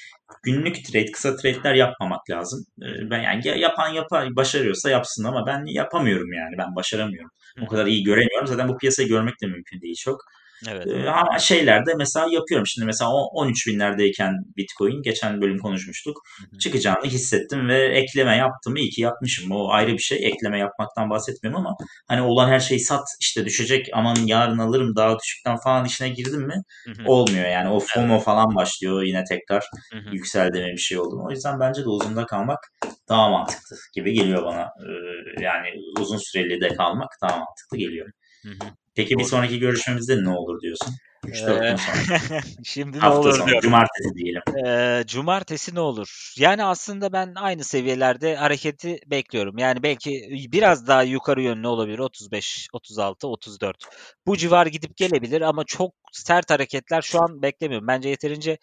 [0.43, 2.65] günlük trade, kısa trade'ler yapmamak lazım.
[2.81, 6.57] E, ben yani ya- yapan yapar, başarıyorsa yapsın ama ben yapamıyorum yani.
[6.57, 7.29] Ben başaramıyorum.
[7.61, 8.47] O kadar iyi göremiyorum.
[8.47, 10.21] Zaten bu piyasayı görmek de mümkün değil çok.
[10.67, 10.87] Evet.
[10.87, 12.67] Ee, şeylerde mesela yapıyorum.
[12.67, 16.17] Şimdi mesela o 13 binlerdeyken Bitcoin geçen bölüm konuşmuştuk.
[16.39, 16.59] Hı hı.
[16.59, 18.75] Çıkacağını hissettim ve ekleme yaptım.
[18.75, 19.51] İyi ki yapmışım.
[19.51, 20.17] O ayrı bir şey.
[20.27, 21.75] Ekleme yapmaktan bahsetmiyorum ama
[22.07, 26.41] hani olan her şeyi sat işte düşecek aman yarın alırım daha düşükten falan işine girdim
[26.41, 27.05] mi Hı hı.
[27.05, 27.69] olmuyor yani.
[27.69, 30.15] O FOMO falan başlıyor yine tekrar Hı hı.
[30.15, 31.21] yükseldiğime bir şey oldu.
[31.27, 32.59] O yüzden bence de uzunda kalmak
[33.09, 34.61] daha mantıklı gibi geliyor bana.
[34.61, 35.67] Ee, yani
[35.99, 38.09] uzun süreli de kalmak daha mantıklı geliyor.
[38.43, 38.69] Hı hı.
[38.95, 40.93] Peki bir sonraki görüşmemizde ne olur diyorsun?
[41.27, 42.19] 3-4 gün Eee, sonra.
[42.63, 43.62] Şimdi ne Hafta olur sonu, diyorum.
[43.62, 44.41] cumartesi diyelim.
[44.65, 46.34] Eee, cumartesi ne olur?
[46.38, 49.58] Yani aslında ben aynı seviyelerde hareketi bekliyorum.
[49.58, 50.12] Yani belki
[50.51, 51.99] biraz daha yukarı yönlü olabilir.
[51.99, 53.86] 35, 36, 34.
[54.27, 57.88] Bu civar gidip gelebilir ama çok sert hareketler şu an beklemiyorum.
[57.88, 58.58] Bence yeterince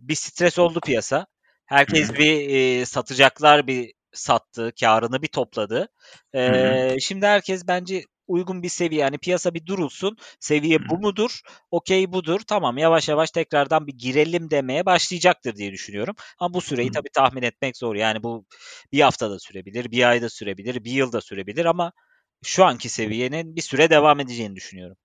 [0.00, 1.26] bir stres oldu piyasa.
[1.66, 5.88] Herkes bir e, satacaklar bir sattı, karını bir topladı.
[6.34, 10.16] Eee, şimdi herkes bence uygun bir seviye yani piyasa bir durulsun.
[10.40, 11.40] Seviye bu mudur?
[11.70, 12.40] Okey budur.
[12.46, 16.14] Tamam yavaş yavaş tekrardan bir girelim demeye başlayacaktır diye düşünüyorum.
[16.38, 17.94] Ama bu süreyi tabii tahmin etmek zor.
[17.94, 18.46] Yani bu
[18.92, 21.92] bir haftada sürebilir, bir ayda sürebilir, bir yılda sürebilir ama
[22.44, 24.96] şu anki seviyenin bir süre devam edeceğini düşünüyorum.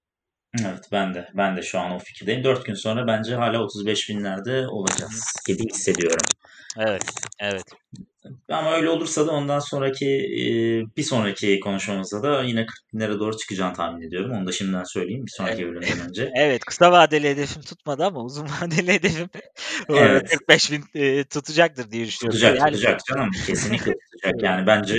[0.60, 1.30] Evet ben de.
[1.34, 2.44] Ben de şu an o fikirdeyim.
[2.44, 6.26] 4 gün sonra bence hala 35 binlerde olacağız gibi hissediyorum.
[6.78, 7.04] Evet,
[7.40, 7.66] evet.
[8.50, 10.46] Ama öyle olursa da ondan sonraki e,
[10.98, 14.32] bir sonraki konuşmamızda da yine 40 binlere doğru çıkacağını tahmin ediyorum.
[14.32, 16.32] Onu da şimdiden söyleyeyim bir E sonraki bölümden önce.
[16.36, 19.30] evet, kısa vadeli hedefim tutmadı ama uzun vadeli hedefim
[19.90, 20.30] Evet.
[20.30, 22.40] 45 bin eee, tutacaktır diye düşünüyorum.
[22.40, 23.30] Tutacak Yani tutacak canım.
[23.48, 24.44] Kesinlikle tutacak.
[24.44, 24.96] Yani bence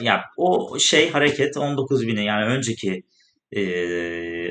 [0.00, 3.02] ya o şey hareket 19 bine yani önceki
[3.52, 3.62] e,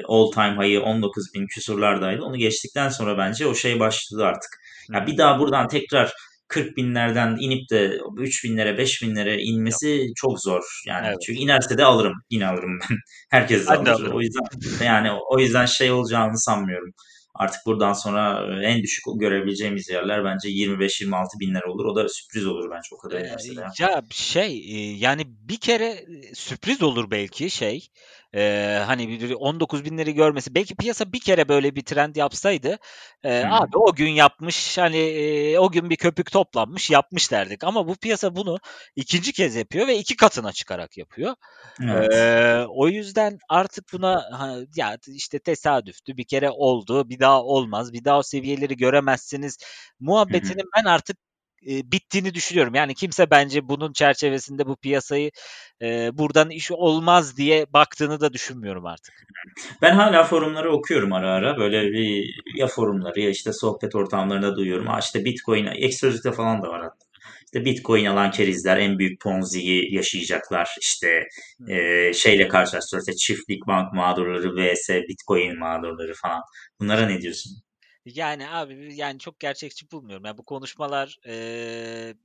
[0.03, 2.23] all time high'ı 19 bin küsurlardaydı.
[2.23, 4.49] Onu geçtikten sonra bence o şey başladı artık.
[4.93, 6.13] Ya bir daha buradan tekrar
[6.49, 9.41] 40 binlerden inip de 3 binlere 5 binlere Yok.
[9.45, 10.81] inmesi çok zor.
[10.87, 11.17] Yani Evet.
[11.25, 12.13] çünkü inerse de alırım.
[12.29, 12.97] Yine alırım ben.
[13.29, 14.11] Herkes de alır.
[14.11, 14.45] O yüzden
[14.85, 16.93] yani o yüzden şey olacağını sanmıyorum.
[17.39, 21.85] Artık buradan sonra e, en düşük görebileceğimiz yerler bence 25-26 binler olur.
[21.85, 23.61] O da sürpriz olur bence o kadar Eee, inerse de.
[23.79, 24.01] ya.
[24.11, 27.87] şey eee, yani bir kere eee, sürpriz olur belki şey.
[28.33, 30.55] Eee, hani bir 19 binleri görmesi.
[30.55, 32.77] Belki piyasa bir kere böyle bir trend yapsaydı
[33.41, 33.49] Hı hı.
[33.49, 37.63] abi o gün yapmış hani eee, o gün bir köpük toplanmış yapmış derdik.
[37.63, 38.57] Ama bu piyasa bunu
[38.95, 41.35] ikinci kez yapıyor ve iki katına çıkarak yapıyor.
[41.79, 42.11] Evet.
[42.11, 47.93] Eee, o yüzden artık buna ha, ya işte tesadüftü bir kere oldu bir daha olmaz
[47.93, 49.57] bir daha o seviyeleri göremezsiniz
[49.99, 51.17] muhabbetinin ben artık
[51.61, 52.75] eee, bittiğini düşünüyorum.
[52.75, 55.31] Yani kimse bence bunun çerçevesinde bu piyasayı
[55.81, 59.13] eee, buradan iş olmaz diye baktığını da düşünmüyorum artık.
[59.81, 61.57] Ben hala forumları okuyorum ara ara.
[61.57, 64.87] Böyle bir ya forumları ya işte sohbet ortamlarında duyuyorum.
[64.87, 67.08] Ha işte Bitcoin, Exodus'ta falan da var hatta.
[67.53, 70.69] İşte Bitcoin alan kerizler en büyük Ponzi'yi yaşayacaklar.
[70.81, 71.27] İşte
[71.69, 73.07] e, şeyle karşılaştırıyor.
[73.07, 76.41] İşte çiftlik bank mağdurları vs Bitcoin mağdurları falan.
[76.79, 77.51] Bunlara ne diyorsun?
[78.05, 80.25] Yani abi yani çok gerçekçi bulmuyorum.
[80.25, 82.15] Yani bu konuşmalar eee,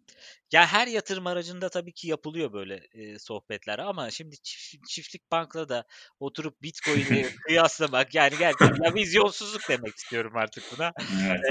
[0.52, 5.68] ya her yatırım aracında tabii ki yapılıyor böyle eee, sohbetler ama şimdi çift- çiftlik bankla
[5.68, 5.84] da
[6.20, 10.92] oturup Bitcoin'i kıyaslamak yani gerçekten vizyonsuzluk demek istiyorum artık buna.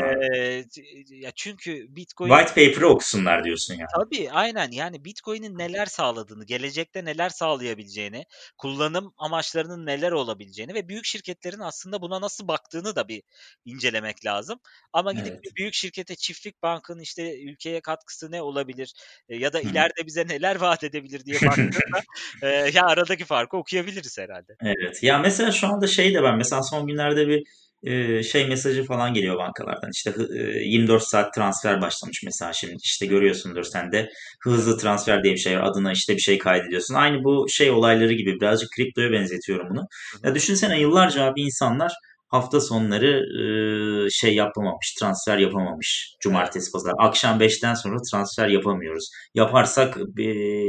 [0.03, 3.87] Evet c- ya çünkü Bitcoin White paper'ı okusunlar diyorsun yani.
[3.95, 8.25] Tabii aynen yani Bitcoin'in neler sağladığını, gelecekte neler sağlayabileceğini,
[8.57, 13.23] kullanım amaçlarının neler olabileceğini ve büyük şirketlerin aslında buna nasıl baktığını da bir
[13.65, 14.59] incelemek lazım.
[14.93, 15.43] Ama gidip Evet.
[15.43, 18.93] bir büyük şirkete çiftlik bankın işte ülkeye katkısı ne olabilir
[19.29, 22.01] e, ya da ileride bize neler vaat edebilir diye baktığında
[22.41, 24.55] e, ya aradaki farkı okuyabiliriz herhalde.
[24.61, 25.03] Evet.
[25.03, 27.43] Ya mesela şu anda şey de ben mesela son günlerde bir
[27.83, 29.89] e, şey mesajı falan geliyor bankalardan.
[29.93, 34.09] İşte hı- e, 24 saat transfer başlamış mesela şimdi işte görüyorsundur sen de
[34.43, 35.63] hızlı transfer diye bir şey var.
[35.63, 36.93] Adına işte bir şey kaydediyorsun.
[36.93, 39.87] Aynı bu şey olayları gibi birazcık kriptoya benzetiyorum bunu.
[40.23, 41.93] Ya düşünsene yıllarca abi insanlar
[42.33, 46.15] hafta sonları e, şey yapamamış, transfer yapamamış.
[46.19, 46.93] Cumartesi, pazar.
[46.99, 49.09] Akşam 5'ten sonra transfer yapamıyoruz.
[49.33, 50.23] Yaparsak e,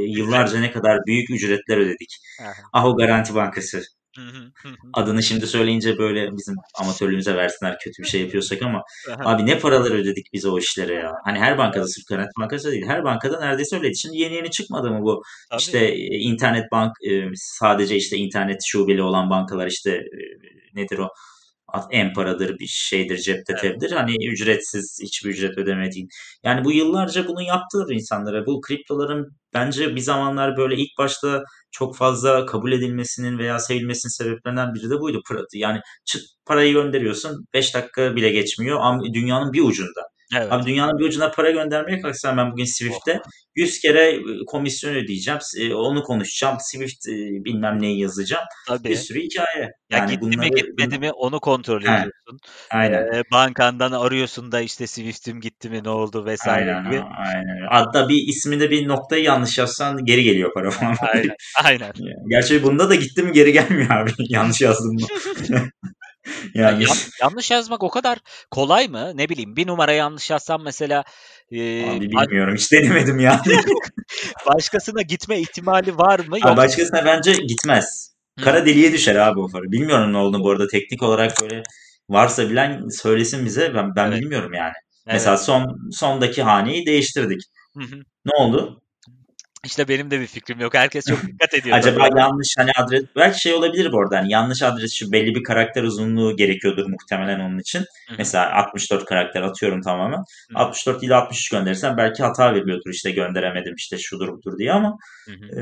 [0.07, 2.17] yıllarca ne kadar büyük ücretler ödedik.
[2.41, 2.51] Aha.
[2.73, 3.83] Aho Garanti Bankası.
[4.93, 8.83] Adını şimdi söyleyince böyle bizim amatörlüğümüze versinler kötü bir şey yapıyorsak ama
[9.19, 11.11] abi ne paralar ödedik biz o işlere ya.
[11.23, 12.85] Hani her bankada sırf Garanti Bankası değil.
[12.87, 13.97] Her bankada neredeyse öyleydi.
[13.97, 15.61] Şimdi yeni yeni çıkmadı mı bu Tabii.
[15.61, 20.19] işte e, internet bank e, sadece işte internet şubeli olan bankalar işte e,
[20.73, 21.09] nedir o
[21.91, 23.61] Empara'dır bir şeydir cepte evet.
[23.61, 23.91] tepdir.
[23.91, 26.07] Hani ücretsiz hiçbir ücret ödemediğin.
[26.43, 28.45] Yani bu yıllarca bunu yaptılar insanlara.
[28.45, 34.73] Bu kriptoların bence bir zamanlar böyle ilk başta çok fazla kabul edilmesinin veya sevilmesinin sebeplerinden
[34.73, 35.23] biri de buydu.
[35.53, 35.79] Yani
[36.45, 40.14] parayı gönderiyorsun 5 dakika bile geçmiyor ama dünyanın bir ucunda.
[40.35, 40.51] Evet.
[40.51, 43.21] Abi dünyanın bir ucuna para göndermeye kalksam ben bugün Swift'te
[43.55, 45.39] 100 kere komisyon ödeyeceğim.
[45.75, 46.57] Onu konuşacağım.
[46.59, 47.07] Swift
[47.45, 48.45] bilmem neyi yazacağım.
[48.67, 48.89] Tabii.
[48.89, 49.71] Bir sürü hikaye.
[49.89, 52.39] Ya yani gitti bunları, mi gitmedi mi onu kontrol ediyorsun.
[52.71, 53.13] Aynen.
[53.13, 57.01] Ee, bankandan arıyorsun da işte Swift'im gitti mi ne oldu vesaire aynen, gibi.
[57.01, 57.67] Aynen.
[57.69, 60.95] Hatta bir isminde bir noktayı yanlış yazsan geri geliyor para falan.
[61.13, 61.35] Aynen.
[61.63, 61.93] Aynen.
[62.29, 64.11] Gerçi bunda da gitti mi geri gelmiyor abi.
[64.29, 65.07] yanlış yazdım mı.
[66.53, 66.89] yani ya,
[67.21, 68.17] yanlış yazmak o kadar
[68.51, 69.11] kolay mı?
[69.15, 71.03] Ne bileyim bir numara yanlış yazsam mesela
[71.51, 73.39] e, Abi bilmiyorum hiç denemedim yani.
[74.55, 76.39] başkasına gitme ihtimali var mı?
[76.39, 76.57] Yok.
[76.57, 78.15] Başkasına bence gitmez.
[78.43, 79.63] Kara deliğe düşer abi o para.
[79.63, 81.63] Bilmiyorum ne olduğunu bu arada teknik olarak böyle
[82.09, 83.73] varsa bilen söylesin bize.
[83.73, 84.21] Ben ben evet.
[84.21, 84.73] bilmiyorum yani.
[85.07, 85.13] Evet.
[85.13, 87.41] Mesela son sondaki haneyi değiştirdik.
[87.77, 87.95] Hı hı.
[88.25, 88.81] Ne oldu?
[89.65, 90.73] İşte benim de bir fikrim yok.
[90.73, 91.77] Herkes çok dikkat ediyor.
[91.77, 92.19] Acaba tabii.
[92.19, 94.17] yanlış hani adres belki şey olabilir bu arada.
[94.17, 97.79] Hani yanlış adres şu belli bir karakter uzunluğu gerekiyordur muhtemelen onun için.
[97.79, 98.15] Hı-hı.
[98.17, 100.17] Mesela 64 karakter atıyorum tamamen.
[100.17, 100.59] Hı-hı.
[100.59, 104.97] 64 ile 63 gönderirsen belki hata veriliyordur işte gönderemedim işte şudur budur diye ama
[105.29, 105.61] e,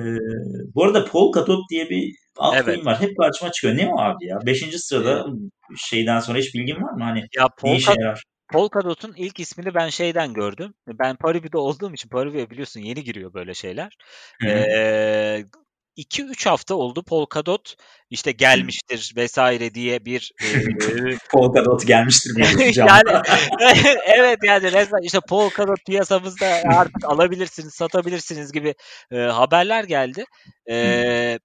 [0.76, 2.86] bu arada Polkadot diye bir altcoin evet.
[2.86, 3.02] var.
[3.02, 3.78] Hep karşıma çıkıyor.
[3.78, 4.40] Ne o abi ya?
[4.46, 5.26] Beşinci sırada
[5.78, 7.04] şeyden sonra hiç bilgin var mı?
[7.04, 8.24] Hani ya Polka, ne işe yarar?
[8.52, 10.74] Polkadot'un ilk ismini ben şeyden gördüm.
[10.88, 13.98] Ben Paribu'da olduğum için Paribu'ya biliyorsun yeni giriyor böyle şeyler.
[14.42, 14.48] Hı
[15.98, 17.76] 2-3 hafta oldu Polkadot
[18.10, 20.48] işte gelmiştir vesaire diye bir e,
[21.32, 22.32] Polkadot gelmiştir
[22.76, 23.04] yani
[24.08, 26.46] evet yani resmen işte Polkadot piyasamızda
[26.78, 28.76] artık alabilirsiniz satabilirsiniz gibi
[29.12, 30.26] e, haberler geldi.
[30.70, 31.40] E,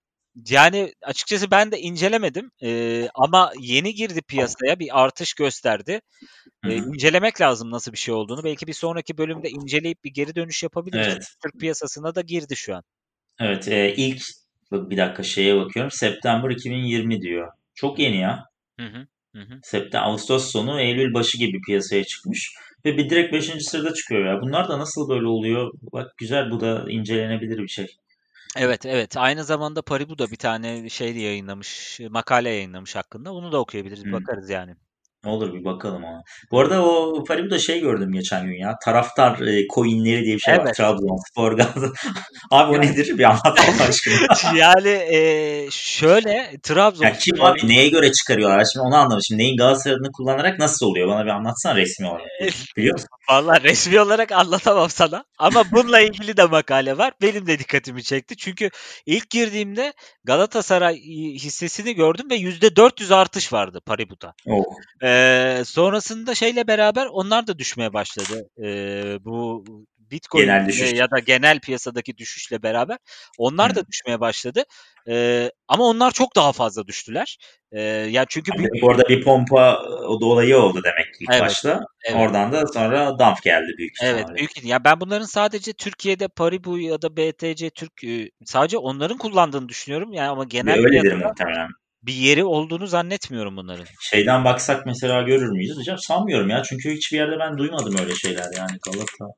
[0.51, 6.01] yani açıkçası ben de incelemedim ee, ama yeni girdi piyasaya bir artış gösterdi.
[6.64, 8.44] Ee, incelemek lazım nasıl bir şey olduğunu.
[8.44, 11.07] Belki bir sonraki bölümde inceleyip bir geri dönüş yapabiliriz.
[11.09, 11.27] Evet.
[11.42, 12.83] Türk piyasasına da girdi şu an.
[13.40, 14.22] Evet e, ilk
[14.72, 15.90] bir dakika şeye bakıyorum.
[15.90, 17.53] September 2020 diyor.
[17.74, 18.44] Çok yeni ya.
[18.81, 19.07] Hı hı.
[19.35, 22.53] Hı September, Ağustos sonu, Eylül başı gibi piyasaya çıkmış.
[22.85, 23.64] Ve bir direkt 5.
[23.64, 24.40] sırada çıkıyor ya.
[24.42, 25.72] Bunlar da nasıl böyle oluyor?
[25.92, 27.87] Bak güzel bu da incelenebilir bir şey.
[28.57, 29.17] Evet, evet.
[29.17, 33.33] Aynı zamanda Paribu da bir tane şey yayınlamış, makale yayınlamış hakkında.
[33.35, 34.13] Onu da okuyabiliriz, Hımm.
[34.13, 34.77] bakarız yani.
[35.25, 36.23] Ne olur bir bakalım ona.
[36.51, 38.75] Bu arada o Paribu'da şey gördüm geçen gün ya.
[38.85, 40.73] Taraftar e, coinleri diye bir şey var.
[40.75, 41.91] Trabzonspor Galatasaray.
[42.51, 43.19] Abi o nedir?
[43.19, 44.57] Bir anlat Allah aşkına.
[44.57, 47.05] yani e, şöyle Trabzon.
[47.05, 48.65] Ya kim abi neye göre çıkarıyorlar?
[48.73, 49.23] Şimdi onu anlamadım.
[49.23, 51.09] Şimdi neyin Galatasaray'ını kullanarak nasıl oluyor?
[51.09, 52.27] Bana bir anlatsana resmi olarak.
[52.77, 53.09] Biliyor musun?
[53.31, 55.25] Valla resmi olarak anlatamam sana.
[55.39, 57.13] Ama bununla ilgili de makale var.
[57.23, 58.37] Benim de dikkatimi çekti.
[58.37, 58.71] Çünkü
[59.07, 59.93] ilk girdiğimde
[60.25, 60.97] Galatasaray
[61.35, 64.35] hissesini gördüm ve %400 artış vardı Paribu'da.
[64.47, 64.65] Oh.
[65.09, 68.49] Ee, sonrasında şeyle beraber onlar da düşmeye başladı.
[68.62, 69.64] Ee, bu
[70.11, 70.49] Bitcoin
[70.94, 72.99] ya da genel piyasadaki düşüşle beraber
[73.38, 73.75] onlar Hı.
[73.75, 74.62] da düşmeye başladı.
[75.09, 77.38] Ee, ama onlar çok daha fazla düştüler.
[77.73, 78.85] Ee, yani çünkü yani büyük...
[78.85, 81.81] orada bir pompa o dolayı oldu demek ilk evet, başta.
[82.05, 82.21] Evet.
[82.21, 84.16] Oradan da sonra dump geldi büyük ihtimalle.
[84.16, 84.64] Evet, büyük.
[84.64, 87.92] Ya ben bunların sadece Türkiye'de Paribu ya da BTC Türk
[88.44, 90.12] sadece onların kullandığını düşünüyorum.
[90.12, 91.68] Yani ama genel öyledir muhtemelen
[92.09, 93.87] bir yeri olduğunu zannetmiyorum bunların.
[94.01, 95.77] Şeyden baksak mesela görür müyüz?
[95.77, 96.62] Hocam sanmıyorum ya.
[96.62, 99.35] Çünkü hiçbir yerde ben duymadım öyle şeyler yani Galata.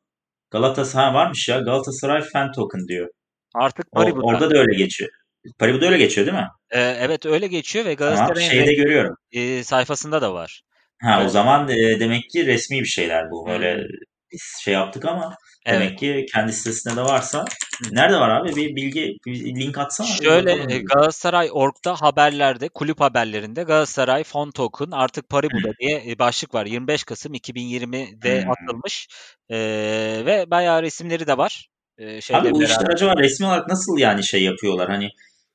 [0.51, 1.59] Galatasaray varmış ya.
[1.59, 3.09] Galatasaray fan token diyor.
[3.55, 4.27] Artık Paribu'da.
[4.27, 5.11] Orada da öyle geçiyor.
[5.59, 6.49] Paribu'da öyle geçiyor değil mi?
[6.71, 9.15] Ee, evet öyle geçiyor ve Galatasaray'ın tamam, şeyde görüyorum.
[9.33, 10.63] E, sayfasında da var.
[11.03, 11.27] Ha evet.
[11.27, 13.47] o zaman e, demek ki resmi bir şeyler bu.
[13.47, 13.87] Böyle
[14.33, 15.35] biz şey yaptık ama
[15.67, 15.81] Evet.
[15.81, 17.45] Demek ki kendi sitesinde de varsa.
[17.93, 18.57] Nerede var abi?
[18.57, 20.07] Bir bilgi, bir link atsana.
[20.07, 26.55] Şöyle e, Galatasaray Org'da haberlerde, kulüp haberlerinde Galatasaray Fon Token artık Paribu'da diye e, başlık
[26.55, 26.67] var.
[26.67, 28.51] 25 Kasım 2020'de hmm.
[28.51, 29.09] atılmış.
[29.51, 31.69] Ee, ve bayağı resimleri de var.
[31.99, 32.75] Ee, abi bu beraber.
[32.75, 34.89] işler acaba resmi olarak nasıl yani şey yapıyorlar?
[34.89, 35.09] Hani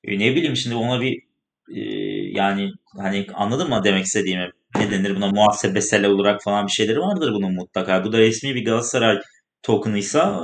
[0.04, 1.22] e, ne bileyim şimdi ona bir
[1.76, 1.82] e,
[2.32, 4.52] yani hani anladın mı demek istediğimi?
[4.76, 8.04] Ne denir buna muhasebesel olarak falan bir şeyleri vardır bunun mutlaka.
[8.04, 9.20] Bu da resmi bir Galatasaray
[9.66, 10.42] token'ıysa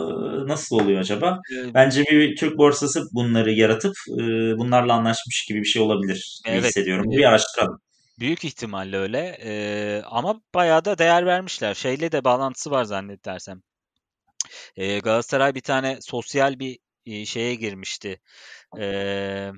[0.47, 1.39] nasıl oluyor acaba?
[1.73, 3.93] Bence bir Türk borsası bunları yaratıp
[4.57, 6.63] bunlarla anlaşmış gibi bir şey olabilir evet.
[6.65, 7.11] hissediyorum.
[7.11, 7.81] Bir araştıralım.
[8.19, 9.37] Büyük ihtimalle öyle.
[9.43, 11.73] Ee, ama bayağı da değer vermişler.
[11.73, 13.61] Şeyle de bağlantısı var zannedersem.
[14.75, 16.79] Ee, Galatasaray bir tane sosyal bir
[17.25, 18.19] şeye girmişti.
[18.79, 19.51] Ee,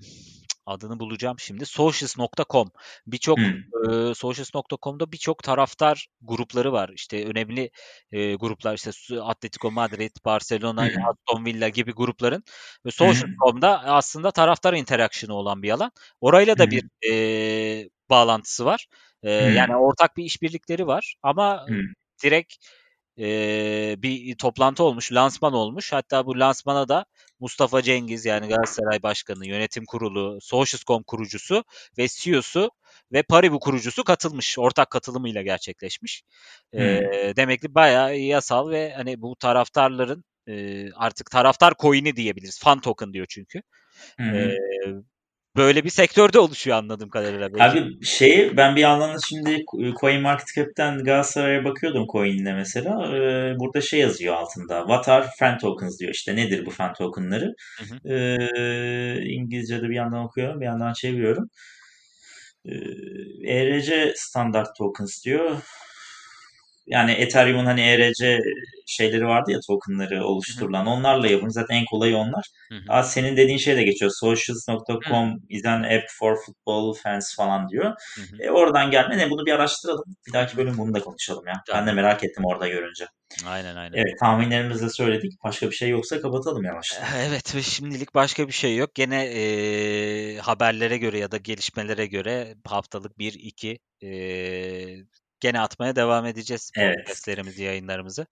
[0.65, 1.65] adını bulacağım şimdi.
[1.65, 2.71] Socials.com.
[3.07, 4.09] Birçok hmm.
[4.09, 6.91] e, Socials.com'da birçok taraftar grupları var.
[6.95, 7.71] İşte önemli
[8.11, 8.91] e, gruplar işte
[9.21, 11.05] Atletico Madrid, Barcelona, hmm.
[11.05, 12.43] Aston Villa gibi grupların
[12.85, 13.89] ve Socials.com'da hmm.
[13.89, 15.91] aslında taraftar interaksiyonu olan bir alan.
[16.21, 16.71] Orayla da hmm.
[16.71, 18.87] bir e, bağlantısı var.
[19.23, 19.55] E, hmm.
[19.55, 21.93] Yani ortak bir işbirlikleri var ama hmm.
[22.23, 22.55] direkt
[23.19, 25.93] e, bir toplantı olmuş, lansman olmuş.
[25.93, 27.05] Hatta bu lansmana da
[27.39, 31.63] Mustafa Cengiz yani Galatasaray Başkanı, Yönetim Kurulu, Socials.com kurucusu
[31.97, 32.71] ve CEO'su
[33.11, 34.59] ve Paribu kurucusu katılmış.
[34.59, 36.23] Ortak katılımıyla gerçekleşmiş.
[36.71, 36.81] Hmm.
[36.81, 42.59] E, demek ki bayağı yasal ve hani bu taraftarların e, artık taraftar coin'i diyebiliriz.
[42.59, 43.61] Fan token diyor çünkü.
[44.17, 44.35] Hmm.
[44.35, 44.57] E,
[45.57, 47.49] böyle bir sektörde oluşuyor anladığım kadarıyla.
[47.59, 49.65] Abi şeyi ben bir yandan şimdi
[49.99, 53.15] Coin Market Cap'ten Galatasaray'a bakıyordum coin'ine mesela.
[53.15, 54.79] Ee, burada şey yazıyor altında.
[54.79, 56.11] What are fan tokens diyor.
[56.13, 57.53] İşte nedir bu fan tokenları?
[57.79, 58.13] Hı hı.
[58.13, 61.49] Ee, İngilizce'de bir yandan okuyorum bir yandan çeviriyorum.
[62.65, 62.73] Ee,
[63.47, 65.57] ERC standart tokens diyor
[66.87, 68.39] yani Ethereum'un hani ERC
[68.87, 70.85] şeyleri vardı ya tokenları oluşturulan.
[70.87, 71.49] Onlarla yapın.
[71.49, 72.45] Zaten en kolayı onlar.
[72.89, 74.11] Aa, senin dediğin şey de geçiyor.
[74.19, 77.93] Socials.com is an app for football fans falan diyor.
[78.39, 79.17] E, oradan gelme.
[79.17, 80.15] Ne bunu bir araştıralım.
[80.27, 81.53] Bir dahaki bölüm bunu da konuşalım ya.
[81.67, 81.81] Tamam.
[81.81, 83.05] Ben de merak ettim orada görünce.
[83.45, 83.97] Aynen aynen.
[83.97, 85.33] Evet tahminlerimizi de söyledik.
[85.43, 86.99] Başka bir şey yoksa kapatalım yavaş.
[87.17, 88.95] Evet ve şimdilik başka bir şey yok.
[88.95, 94.09] Gene e, haberlere göre ya da gelişmelere göre haftalık 1-2 e,
[95.43, 96.97] gene atmaya devam edeceğiz evet.
[96.97, 98.25] podcastlerimizi, yayınlarımızı.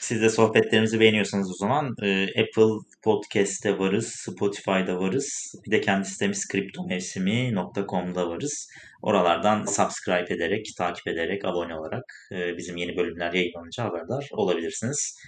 [0.00, 5.54] Siz de sohbetlerimizi beğeniyorsanız o zaman e, Apple Podcast'te varız, Spotify'da varız.
[5.66, 8.68] Bir de kendi sitemiz kriptomevsimi.com'da varız.
[9.02, 15.18] Oralardan subscribe ederek, takip ederek, abone olarak e, bizim yeni bölümler yayınlanınca haberdar olabilirsiniz.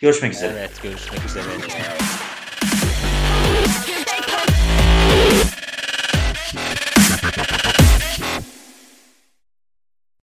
[0.00, 0.52] Görüşmek üzere.
[0.58, 1.44] Evet, görüşmek üzere.